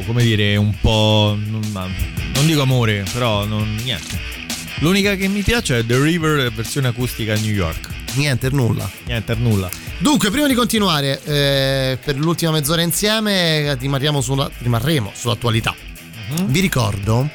[0.06, 1.36] come dire, un po'...
[1.38, 1.62] Non,
[2.34, 4.18] non dico amore, però non, niente.
[4.80, 8.02] L'unica che mi piace è The River versione acustica a New York.
[8.14, 8.88] Niente, nulla.
[9.06, 9.68] Niente, nulla.
[9.98, 15.74] Dunque, prima di continuare, eh, per l'ultima mezz'ora insieme rimarremo sulla- rimarremo sull'attualità.
[16.30, 16.46] Mhm.
[16.46, 17.28] Vi ricordo,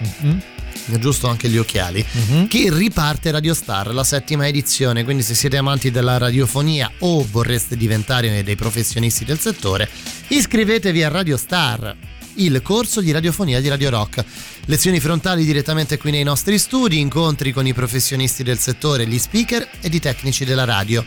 [0.91, 2.47] è giusto anche gli occhiali, Mhm.
[2.47, 7.77] che riparte Radio Star, la settima edizione, quindi se siete amanti della radiofonia o vorreste
[7.77, 9.87] diventare dei professionisti del settore,
[10.29, 11.95] iscrivetevi a Radio Star,
[12.39, 14.23] il corso di radiofonia di Radio Rock.
[14.65, 19.67] Lezioni frontali direttamente qui nei nostri studi, incontri con i professionisti del settore, gli speaker
[19.81, 21.03] ed i tecnici della radio.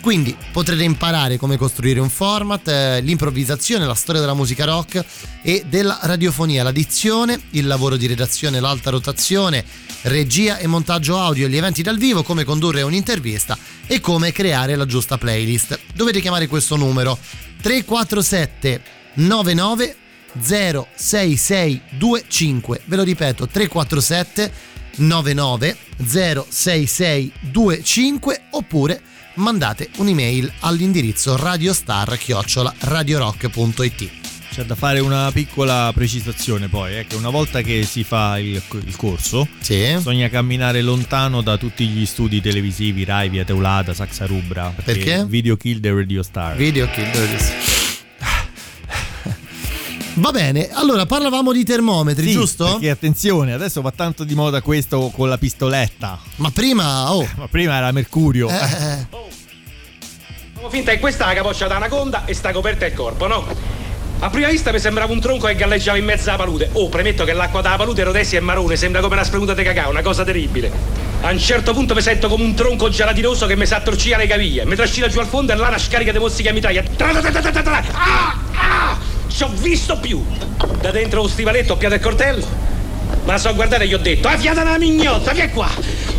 [0.00, 5.02] Quindi potrete imparare come costruire un format, eh, l'improvvisazione, la storia della musica rock
[5.42, 9.64] e della radiofonia, la dizione, il lavoro di redazione, l'alta rotazione,
[10.02, 13.56] regia e montaggio audio, gli eventi dal vivo, come condurre un'intervista
[13.86, 15.78] e come creare la giusta playlist.
[15.94, 17.18] Dovete chiamare questo numero
[17.62, 18.82] 347
[19.14, 19.96] 99
[20.40, 22.80] 06625.
[22.84, 24.52] Ve lo ripeto 347
[24.96, 29.00] 99 06625 oppure
[29.34, 34.10] mandate un'email all'indirizzo radiostar-radiorock.it
[34.52, 38.62] C'è da fare una piccola precisazione poi, eh, che una volta che si fa il,
[38.84, 39.48] il corso,
[39.96, 44.72] bisogna camminare lontano da tutti gli studi televisivi, Rai, Via Teulada, Saxa Rubra.
[44.84, 45.24] Perché?
[45.26, 46.54] Video Kill the Radio Star.
[46.54, 47.83] Video Kill the Radio Star.
[50.16, 52.64] Va bene, allora parlavamo di termometri, Sì, giusto?
[52.64, 56.18] Perché attenzione, adesso va tanto di moda questo con la pistoletta.
[56.36, 57.28] Ma prima, oh.
[57.36, 58.48] Ma prima era Mercurio.
[58.48, 59.06] Eh,
[60.52, 63.44] Facciamo finta che questa è la capoccia da anaconda e sta coperta il corpo, no?
[64.20, 66.70] A prima vista mi sembrava un tronco che galleggiava in mezzo alla palude.
[66.72, 69.64] Oh, premetto che l'acqua dalla palude è rotessa e marrone, sembra come una spremuta di
[69.64, 70.70] cacao, una cosa terribile.
[71.22, 74.26] A un certo punto mi sento come un tronco gelatinoso che mi sa torcire le
[74.28, 74.64] caviglie.
[74.64, 76.82] Mi trascina giù al fondo e là una scarica di mozzichi a mitraglia.
[76.82, 77.82] Tra tra tra tra tra tra tra.
[77.92, 78.38] Ah!
[78.54, 78.98] Ah!
[79.34, 80.24] Ci ho visto più!
[80.80, 82.46] Da dentro lo stivaletto ho piato il coltello.
[83.24, 85.68] Ma so guardate e gli ho detto, ah fiata una mignotta, vieni qua!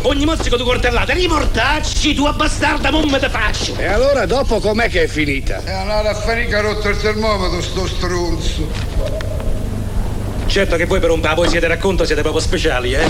[0.02, 3.74] Ogni mozzico tu coltellate, rimortacci, tu bastarda, non me te faccio!
[3.78, 5.62] E allora dopo com'è che è finita?
[5.64, 8.68] È andata a che ha rotto il termometro, sto stronzo.
[10.46, 13.08] Certo che voi per un la poesia di racconto siete proprio speciali, eh?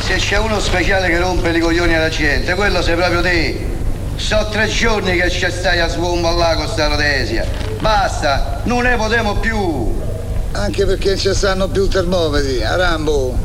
[0.00, 3.75] Se c'è uno speciale che rompe i coglioni alla gente, quello sei proprio te.
[4.16, 7.44] So tre giorni che ci stai a sbomballare con sta rotesia.
[7.80, 9.94] Basta, non ne potremo più.
[10.52, 13.38] Anche perché non ci stanno più termometri, a Rambo.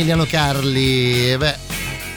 [0.00, 1.36] Emiliano Carli.
[1.36, 1.56] Beh,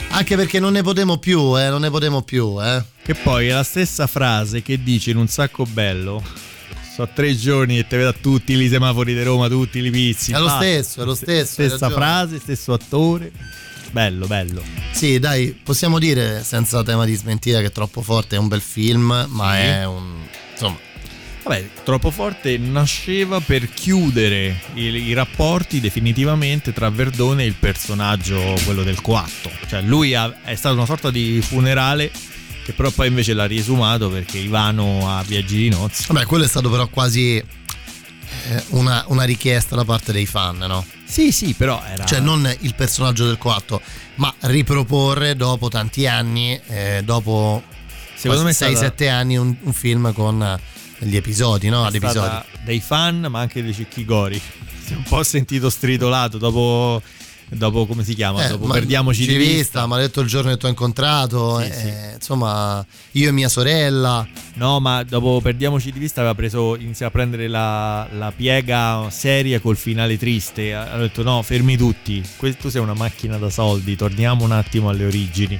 [0.08, 2.82] anche perché non ne potremo più, eh, non ne potremo più, eh.
[3.02, 6.22] Che poi è la stessa frase che dice in un sacco bello.
[6.94, 10.32] So tre giorni e te vedo a tutti i semafori di Roma, tutti i pizzi.
[10.32, 11.52] È lo stesso, è lo stesso.
[11.52, 13.30] Stessa frase, stesso attore.
[13.90, 14.62] Bello, bello.
[14.92, 18.62] Sì, dai, possiamo dire senza tema di smentita che è troppo forte, è un bel
[18.62, 19.60] film, ma Sì.
[19.60, 20.22] è un...
[20.52, 20.78] insomma...
[21.44, 28.54] Vabbè, troppo forte nasceva per chiudere i, i rapporti definitivamente tra Verdone e il personaggio,
[28.64, 29.50] quello del coatto.
[29.68, 32.10] Cioè, lui ha- è stato una sorta di funerale
[32.64, 36.04] che però poi invece l'ha riesumato perché Ivano ha viaggi di nozze.
[36.08, 40.82] Vabbè, quello è stato però quasi eh, una, una richiesta da parte dei fan, no?
[41.04, 42.06] Sì, sì, però era...
[42.06, 43.82] Cioè non il personaggio del coatto,
[44.14, 47.62] ma riproporre dopo tanti anni, eh, dopo
[48.14, 50.58] Secondo me è stata- 6-7 anni, un, un film con
[50.98, 51.84] gli episodi, no?
[51.84, 52.18] Ad è episodi.
[52.26, 54.40] stata dei fan ma anche dei cecchigori.
[54.84, 57.00] Si è un po' sentito stritolato dopo,
[57.48, 58.44] dopo come si chiama?
[58.44, 59.86] Eh, dopo ma- perdiamoci di vista.
[59.86, 61.92] mi ha detto il giorno che ti ho incontrato, Sì, eh, sì.
[62.16, 64.26] insomma, io e mia sorella.
[64.56, 69.58] No, ma dopo perdiamoci di vista aveva preso, iniziato a prendere la, la piega seria
[69.60, 70.74] col finale triste.
[70.74, 74.90] Ha detto no, fermi tutti, que- tu sei una macchina da soldi, torniamo un attimo
[74.90, 75.58] alle origini.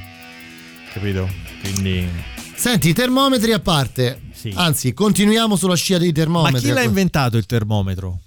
[0.92, 1.28] Capito?
[1.62, 2.06] Quindi...
[2.54, 4.20] Senti, i termometri a parte.
[4.54, 6.60] Anzi, continuiamo sulla scia dei Ma termometri.
[6.60, 8.18] chi l'ha inventato il termometro?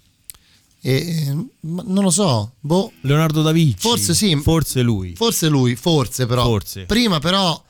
[0.81, 2.91] Eh, ma non lo so, boh.
[3.01, 3.79] Leonardo da Vinci.
[3.79, 4.35] Forse sì.
[4.37, 5.15] Forse lui.
[5.15, 6.43] Forse lui, forse però.
[6.43, 6.83] Forse.
[6.83, 7.61] Prima però,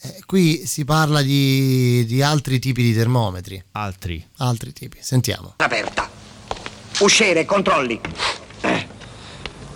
[0.00, 3.62] eh, qui si parla di, di altri tipi di termometri.
[3.72, 4.24] Altri.
[4.38, 5.54] Altri tipi, sentiamo.
[5.56, 6.10] Aperta.
[7.00, 8.00] Uscire, controlli.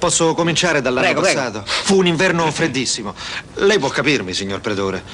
[0.03, 1.41] Posso cominciare dall'anno Prego, prego.
[1.41, 1.65] passato?
[1.65, 3.15] Fu un inverno freddissimo.
[3.59, 5.05] Lei può capirmi, signor Predore.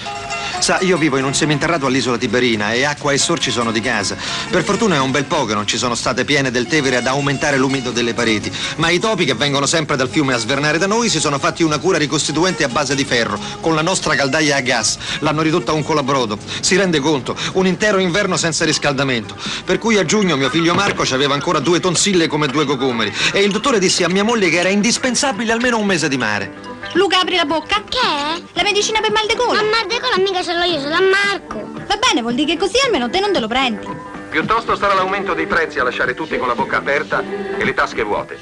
[0.60, 4.16] Sa, io vivo in un seminterrato all'isola Tiberina e acqua e sorci sono di casa.
[4.50, 7.06] Per fortuna è un bel po' che non ci sono state piene del Tevere ad
[7.06, 8.50] aumentare l'umido delle pareti.
[8.76, 11.62] Ma i topi che vengono sempre dal fiume a svernare da noi si sono fatti
[11.62, 14.96] una cura ricostituente a base di ferro, con la nostra caldaia a gas.
[15.20, 16.38] L'hanno ridotta a un colabrodo.
[16.60, 17.36] Si rende conto?
[17.52, 19.36] Un intero inverno senza riscaldamento.
[19.64, 23.14] Per cui a giugno mio figlio Marco aveva ancora due tonsille come due cocomeri.
[23.32, 26.52] E il dottore disse a mia moglie che era indispensabile almeno un mese di mare.
[26.94, 27.82] Luca, apri la bocca.
[27.86, 28.40] Che è?
[28.52, 29.60] La medicina per mal de gola.
[29.60, 31.68] Ma mal de gola mica ce l'ho io, ce l'ha Marco.
[31.86, 33.86] Va bene, vuol dire che così almeno te non te lo prendi.
[34.30, 37.22] Piuttosto sarà l'aumento dei prezzi a lasciare tutti con la bocca aperta
[37.58, 38.38] e le tasche vuote.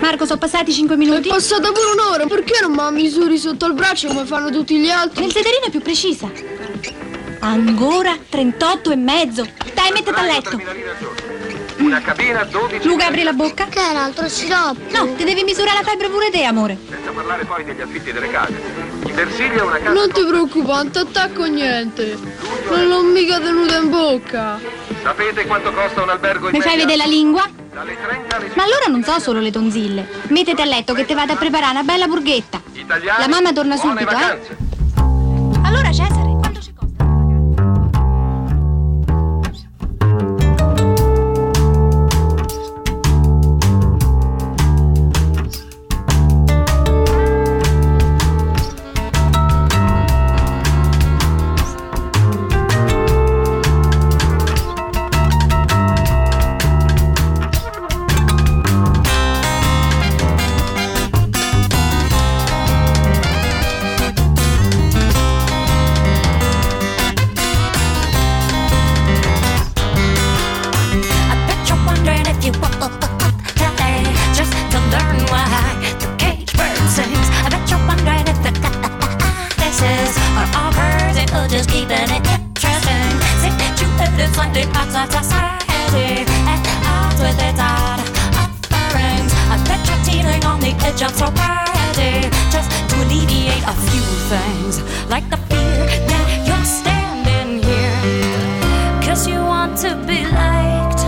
[0.00, 1.28] Marco, sono passati 5 minuti.
[1.28, 4.90] È passata pure un'ora, perché non mi misuri sotto il braccio come fanno tutti gli
[4.90, 5.22] altri?
[5.22, 6.30] Nel sederino è più precisa.
[7.40, 9.46] Ancora 38 e mezzo.
[9.72, 10.60] Dai, mettiti a letto.
[11.82, 13.66] Una cabina 12 Luca, apri la bocca.
[13.66, 14.80] Che era altro siroppo?
[14.92, 16.78] No, ti devi misurare la febbre pure te, amore.
[16.88, 18.52] Senza parlare poi degli affitti delle case.
[19.04, 19.92] In Versilia una casa...
[19.92, 22.16] Non ti preoccupare, non ti attacco niente.
[22.68, 24.60] Non l'ho mica tenuta in bocca.
[25.02, 27.50] Sapete quanto costa un albergo in Mi fai vedere la lingua?
[27.72, 30.08] Dalle 30 alle Ma allora non so solo le tonzille.
[30.28, 32.62] Mettiti a letto che ti vado a preparare una bella burghetta.
[32.74, 34.70] Italiani, La mamma torna subito, eh?
[35.64, 36.11] Allora, Cesare,
[84.42, 88.00] Situated slightly outside society at odds with its odd
[88.42, 89.32] offerings.
[89.48, 94.02] I bet you're teetering on the edge of sobriety just to alleviate a few
[94.32, 99.02] things like the fear that you're standing here.
[99.06, 101.02] Cause you want to be liked.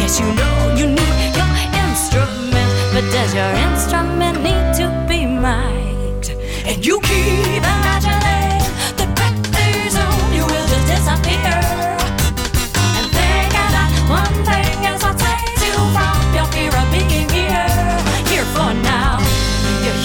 [0.00, 1.52] Yes, you know you need your
[1.84, 2.70] instrument.
[2.94, 6.30] But does your instrument need to be mic'd?
[6.64, 8.64] And you keep imagining
[8.96, 11.59] the pretty soon you will just disappear.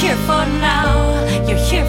[0.06, 1.26] Here for now.
[1.48, 1.85] You're here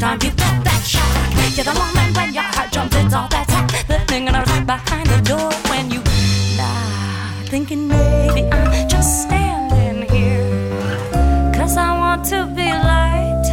[0.00, 1.56] shock.
[1.56, 5.50] You're the moment when your heart jumps, it's all that's happening right behind the door
[5.70, 6.00] when you
[6.58, 11.52] lie, thinking maybe I'm just standing here.
[11.54, 13.48] Cause I want to be liked.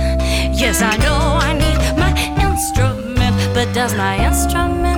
[0.59, 2.11] Yes, I know I need my
[2.49, 4.92] instrument, but does my instrument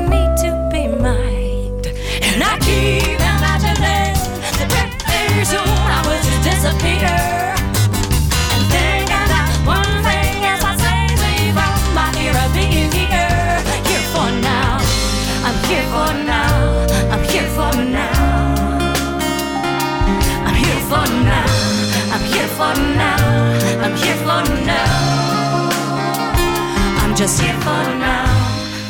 [27.25, 28.25] just here for now,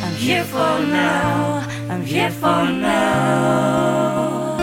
[0.03, 4.57] I'm here for now, I'm here for now.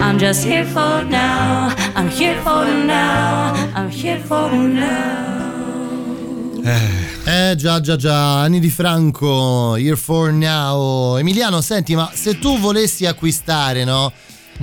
[0.00, 5.02] I'm just here for now, I'm here for now, I'm here for now.
[7.26, 11.18] Eh già già già, anni di Franco, Here for Now.
[11.18, 14.10] Emiliano, senti, ma se tu volessi acquistare, no?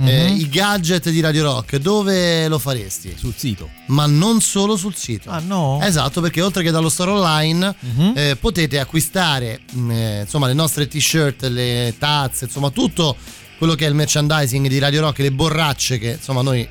[0.04, 0.36] eh, Mhm.
[0.36, 3.14] I gadget di Radio Rock, dove lo faresti?
[3.16, 3.77] Sul sito.
[3.88, 5.30] Ma non solo sul sito.
[5.30, 5.80] Ah no?
[5.82, 8.12] Esatto, perché oltre che dallo store online Mhm.
[8.14, 13.16] eh, potete acquistare mh, eh, insomma le nostre t-shirt, le tazze, insomma tutto
[13.58, 16.66] quello che è il merchandising di Radio Rock, le borracce che insomma noi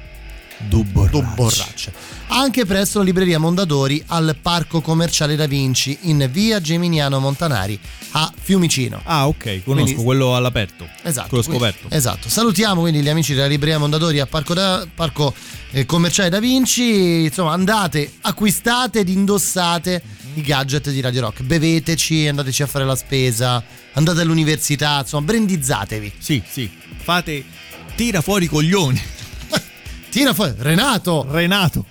[0.60, 1.34] Du borracce.
[1.36, 1.94] borracce.
[2.30, 7.80] Anche presso la libreria Mondadori al Parco Commerciale Da Vinci in via Geminiano Montanari
[8.12, 9.00] a Fiumicino.
[9.06, 10.88] Ah, ok, conosco Quindi- quello all'aperto.
[11.04, 11.30] Esatto.
[11.30, 11.96] Quello quindi- scoperto.
[11.96, 12.28] Esatto.
[12.30, 15.34] Salutiamo quindi gli amici della libreria Mondadori a Parco, da- Parco,
[15.72, 17.26] eh, Commerciale Da Vinci.
[17.26, 20.02] Insomma, andate, acquistate ed indossate
[20.34, 21.44] i gadget di Radio Rock.
[21.44, 23.64] Beveteci, andateci a fare la spesa,
[23.94, 26.14] andate all'università, insomma, brandizzatevi.
[26.18, 26.70] Sì, sì.
[26.98, 27.44] Fate.
[27.96, 29.02] Tira fuori coglioni.
[30.18, 30.53] Tira fuori.
[30.57, 31.27] Renato!
[31.30, 31.85] Renato.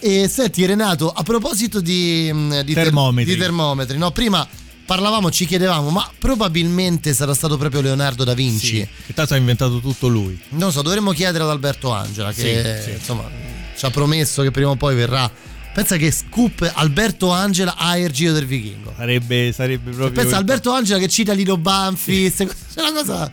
[0.00, 3.32] E senti Renato, a proposito di, mh, di ter- Termometri.
[3.34, 4.10] di termometri, no?
[4.10, 4.46] prima
[4.86, 8.76] parlavamo, ci chiedevamo, ma probabilmente sarà stato proprio Leonardo da Vinci.
[8.78, 10.40] Sì, che tanto ha inventato tutto lui.
[10.50, 12.96] Non so, dovremmo chiedere ad Alberto Angela che Sì, sì.
[12.96, 13.28] insomma
[13.76, 15.30] ci ha promesso che prima o poi verrà.
[15.74, 18.94] Pensa che scoop Alberto Angela a Ergio del Vichingo.
[18.96, 20.22] Sarebbe, sarebbe proprio.
[20.22, 23.32] Pensa Alberto Angela che cita Lino Banfi, cose- c'è una cosa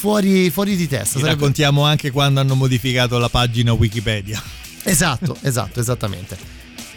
[0.00, 1.18] fuori, fuori di testa.
[1.18, 4.42] Sarebbe- raccontiamo anche quando hanno modificato la pagina Wikipedia.
[4.82, 6.38] Esatto, esatto, esattamente.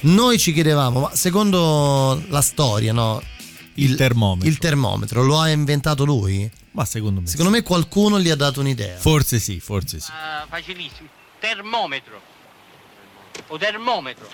[0.02, 3.22] Noi ci chiedevamo, ma secondo la storia, no?
[3.76, 4.48] Il, termometro.
[4.48, 6.50] Il termometro lo ha inventato lui?
[6.72, 7.28] Ma secondo me.
[7.28, 8.98] Secondo me qualcuno gli ha dato un'idea.
[8.98, 10.10] Forse sì, forse sì.
[10.12, 11.10] Ah, facilissimo.
[11.40, 12.22] Termometro.
[13.48, 14.30] O termometro.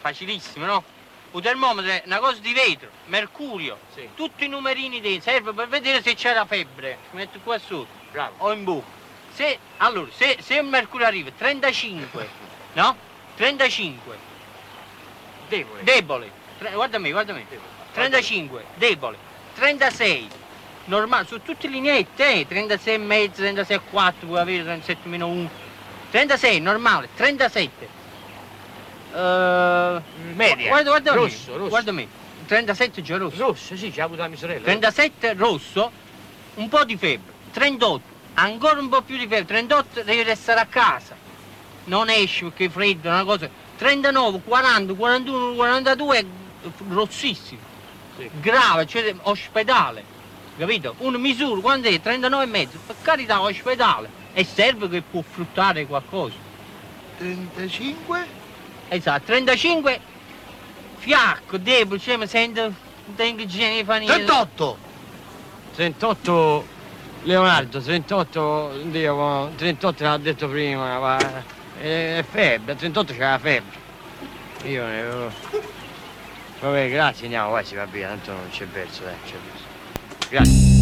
[0.00, 0.82] Facilissimo, no?
[1.32, 3.78] Un termometro è una cosa di vetro, mercurio,
[4.14, 6.96] tutti i numerini dentro, serve per vedere se c'è la febbre.
[7.10, 8.86] Ci metto qua sotto, bravo, o in bocca.
[9.34, 12.28] Se, allora, se, se mercurio arriva 35,
[12.74, 12.96] no?
[13.36, 14.16] 35.
[15.48, 15.82] Debole.
[15.84, 16.30] Debole.
[16.58, 17.46] Tre- guarda me, guarda me.
[17.92, 19.16] 35, debole.
[19.54, 20.28] 36.
[20.86, 22.46] Normale, su tutte le lineette, eh?
[22.46, 25.50] 36 e mezzo, 36 e 4, puoi avere 37 meno 1.
[26.10, 27.88] 36, normale, 37.
[29.10, 30.02] Uh,
[30.34, 30.68] Media.
[30.68, 31.68] Guarda, guarda Rosso, me, rosso.
[31.68, 32.08] guarda me.
[32.46, 33.36] 37 già rosso.
[33.46, 34.64] Rosso, sì, c'ha avuto la mia sorella.
[34.64, 35.90] 37 rosso,
[36.54, 37.32] un po' di febbre.
[37.50, 38.02] 38,
[38.34, 39.44] ancora un po' più di febbre.
[39.44, 41.16] 38 devi restare a casa.
[41.84, 43.48] Non esci perché è freddo, una cosa.
[43.76, 46.24] 39, 40, 41, 42 è
[46.88, 47.60] rossissimo.
[48.40, 50.04] Grave, cioè ospedale.
[50.56, 50.94] Capito?
[50.98, 52.00] Una misura, quando è?
[52.00, 52.78] 39 e mezzo.
[52.84, 54.10] Per carità, ospedale.
[54.32, 56.34] E serve che può fruttare qualcosa.
[57.18, 58.26] 35?
[58.88, 60.00] Esatto, 35
[60.98, 62.74] fiacco, debole, cioè mi sento, non
[63.16, 64.24] tengo igiene di fa niente.
[64.24, 64.78] 38!
[65.74, 66.66] 38
[67.22, 71.18] Leonardo, 38, Dio, 38 l'ha detto prima, ma
[71.78, 73.76] è febbre, 38 c'è la febbre.
[74.64, 75.32] Io ne avevo...
[76.60, 79.66] Vabbè, grazie, andiamo, vai, si va via, tanto non c'è verso, dai, c'è verso.
[80.28, 80.77] Grazie.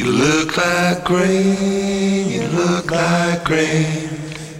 [0.00, 4.08] You look like rain, you look like rain,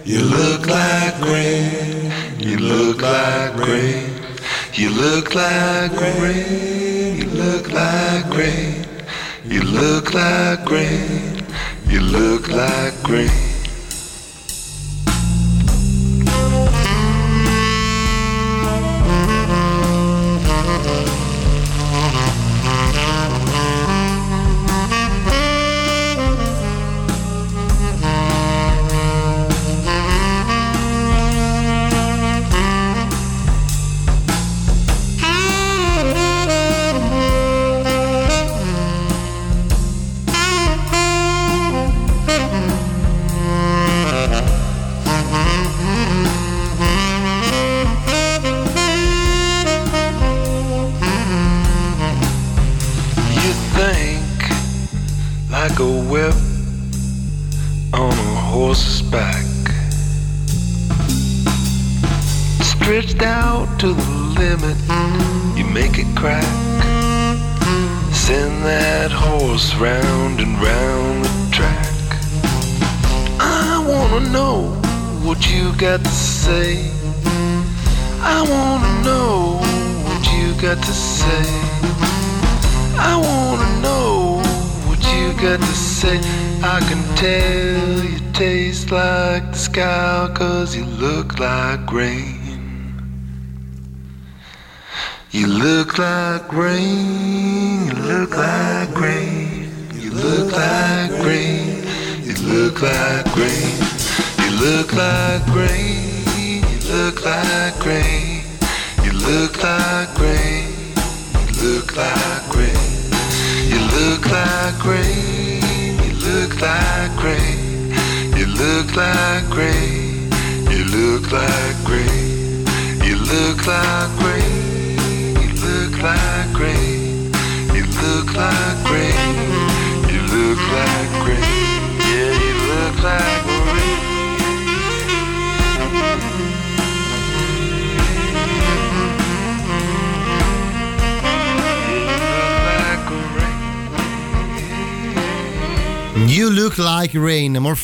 [0.05, 4.21] you look like rain, you look like rain,
[4.75, 8.85] you look like rain, you look like rain,
[9.43, 11.43] you look like rain,
[11.87, 13.50] you look like rain.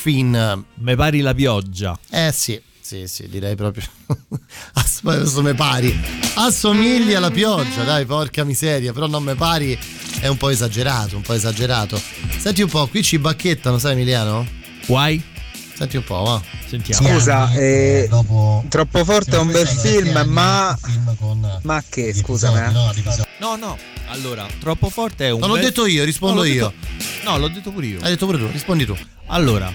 [0.07, 0.63] Morphine.
[0.75, 1.97] Me pari la pioggia.
[2.09, 3.85] Eh sì, sì, sì, direi proprio.
[5.03, 5.99] Adesso me pari.
[6.35, 8.93] Assomiglia alla pioggia, dai, porca miseria.
[8.93, 9.77] Però non me pari
[10.21, 12.01] è un po' esagerato, un po' esagerato.
[12.37, 14.47] Senti un po', qui ci bacchettano, sai Emiliano?
[14.85, 15.21] Guai?
[15.75, 16.41] Senti un po', va.
[16.65, 17.07] Sentiamo.
[17.07, 18.09] Scusa, eh,
[18.69, 20.77] troppo forte è un bel film, ma.
[21.63, 22.57] Ma che, scusami.
[22.57, 22.71] eh.
[23.39, 23.77] No, no.
[24.07, 26.73] Allora, troppo forte è un Non l'ho bel- detto io, rispondo No, l'ho io.
[26.87, 27.99] detto- No, l'ho detto pure io.
[28.01, 28.95] Hai detto pure tu, rispondi tu.
[29.27, 29.71] Allora,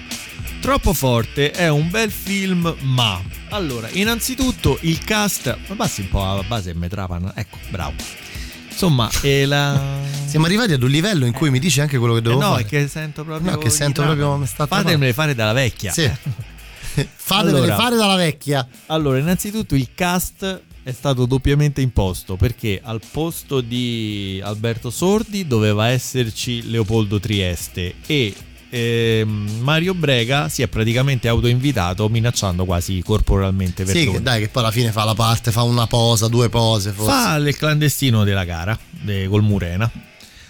[0.59, 6.23] Troppo forte è un bel film, ma allora, innanzitutto il cast, ma passi un po'
[6.23, 7.33] a base e me trapano.
[7.35, 7.93] Ecco, bravo.
[8.69, 9.77] Insomma, e la
[10.25, 12.51] Siamo arrivati ad un livello in cui mi dici anche quello che Eh devo no,
[12.51, 12.61] fare.
[12.61, 14.45] è che sento proprio No, che sento proprio trama.
[14.45, 15.91] sta Fatemele fare dalla vecchia.
[15.91, 16.09] Sì.
[16.95, 17.75] Fatemele Allora.
[17.75, 18.65] fare dalla vecchia.
[18.85, 25.87] Allora, innanzitutto il cast è stato doppiamente imposto perché al posto di Alberto Sordi doveva
[25.87, 28.33] esserci Leopoldo Trieste e
[28.69, 34.17] ehm, Mario Brega si è praticamente autoinvitato minacciando quasi corporalmente Sì, Verdone.
[34.17, 37.11] che dai, che poi alla fine fa la parte, fa una posa, due pose forse.
[37.11, 39.89] Fa il clandestino della gara de- col Murena.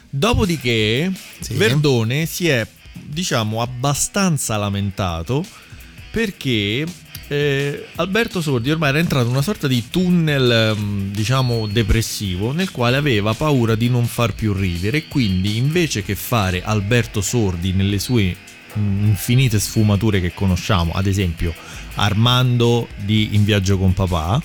[0.10, 1.12] Dopodiché
[1.52, 5.44] Verdone si è, diciamo, abbastanza lamentato
[6.12, 6.86] perché
[7.28, 12.72] eh, Alberto Sordi ormai era entrato in una sorta di tunnel, ehm, diciamo, depressivo nel
[12.72, 17.72] quale aveva paura di non far più ridere e quindi invece che fare Alberto Sordi
[17.74, 18.36] nelle sue
[18.78, 21.54] mm, infinite sfumature che conosciamo, ad esempio
[21.96, 24.42] Armando di In viaggio con papà,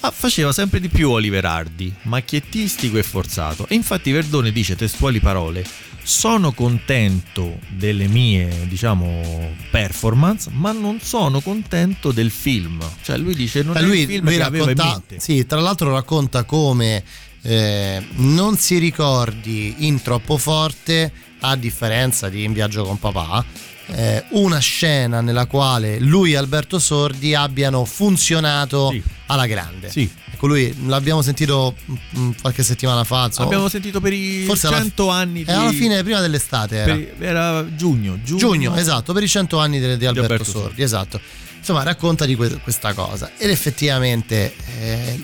[0.00, 3.66] Ah, faceva sempre di più Oliver Hardy, macchiettistico e forzato.
[3.66, 5.64] E infatti Verdone dice testuali parole:
[6.08, 12.80] Sono contento delle mie, diciamo, performance, ma non sono contento del film.
[13.02, 15.92] Cioè, lui dice: Non Eh, è lui, il film lui che racconta, sì, tra l'altro
[15.92, 17.02] racconta come
[17.42, 21.10] eh, non si ricordi in troppo forte,
[21.40, 23.44] a differenza di In viaggio con papà,
[23.88, 28.94] eh, una scena nella quale lui e Alberto Sordi abbiano funzionato
[29.26, 29.90] alla grande.
[29.90, 30.08] Sì.
[30.32, 31.74] Ecco, lui l'abbiamo sentito
[32.18, 33.24] mm, qualche settimana fa.
[33.26, 33.46] insomma.
[33.46, 35.50] Abbiamo sentito per i Forse alla- 100 anni di.
[35.50, 36.94] E alla fine, prima dell'estate era.
[36.94, 38.38] per- era giugno, giugno.
[38.38, 41.20] Giugno, esatto, per i 100 anni di, di Alberto, Alberto Sordi, esatto.
[41.58, 45.20] Insomma, racconta di que- questa cosa ed effettivamente eh,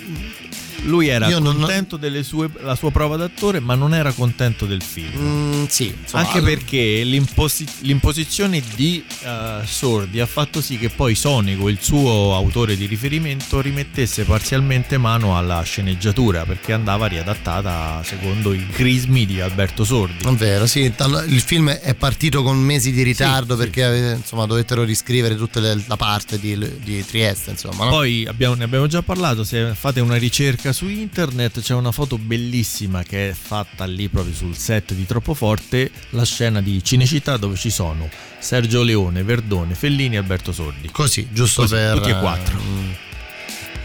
[0.84, 5.10] lui era Io contento della sua prova d'attore, ma non era contento del film.
[5.16, 11.14] Mm, sì, insomma, Anche perché l'imposi- l'imposizione di eh, Sordi ha fatto sì che poi
[11.14, 18.52] Sonico, il suo autore di riferimento, rimettesse parzialmente mano alla sceneggiatura perché andava riadattata secondo
[18.52, 20.24] i crismi di Alberto Sordi.
[20.24, 24.82] È vero, sì, il film è partito con mesi di ritardo perché eh, insomma dovettero
[24.82, 27.84] riscrivere tutta la parte di, di Trieste, insomma.
[27.84, 27.90] no?
[27.90, 32.18] Poi abbiamo- ne abbiamo già parlato, se fate una ricerca su internet c'è una foto
[32.18, 37.36] bellissima che è fatta lì proprio sul set di Troppo Forte, la scena di Cinecittà
[37.36, 38.08] dove ci sono
[38.38, 40.90] Sergio Leone, Verdone, Fellini e Alberto Sordi.
[40.90, 42.58] Così, giusto Così, per Tutti e quattro.
[42.62, 42.90] mm,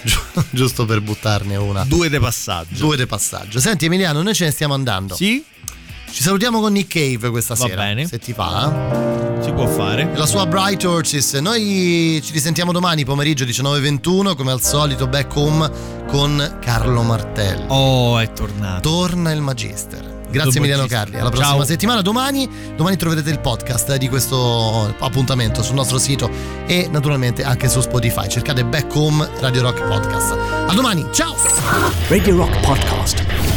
[0.04, 0.16] gi-
[0.50, 1.84] giusto per buttarne una.
[1.84, 2.78] Due de passaggio.
[2.78, 3.60] Due de passaggio.
[3.60, 5.16] Senti Emiliano, noi ce ne stiamo andando.
[5.16, 5.44] Sì?
[6.10, 7.84] Ci salutiamo con Nick Cave questa Va sera.
[7.84, 8.08] bene.
[8.08, 9.36] Se ti va.
[9.42, 10.12] Si può fare.
[10.16, 11.34] La sua Bright Horses.
[11.36, 15.70] Noi ci risentiamo domani pomeriggio 19.21 come al solito back home
[16.08, 17.66] con Carlo Martello.
[17.74, 18.82] Oh, è tornato.
[18.90, 20.16] Torna il Magister.
[20.30, 20.88] Grazie Emiliano.
[20.88, 21.66] Carli, alla prossima Ciao.
[21.66, 22.02] settimana.
[22.02, 26.30] Domani, domani troverete il podcast di questo appuntamento sul nostro sito
[26.66, 28.28] e naturalmente anche su Spotify.
[28.28, 30.36] Cercate Back Home Radio Rock Podcast.
[30.68, 31.36] A domani, ciao!
[32.10, 33.57] Radio Rock Podcast.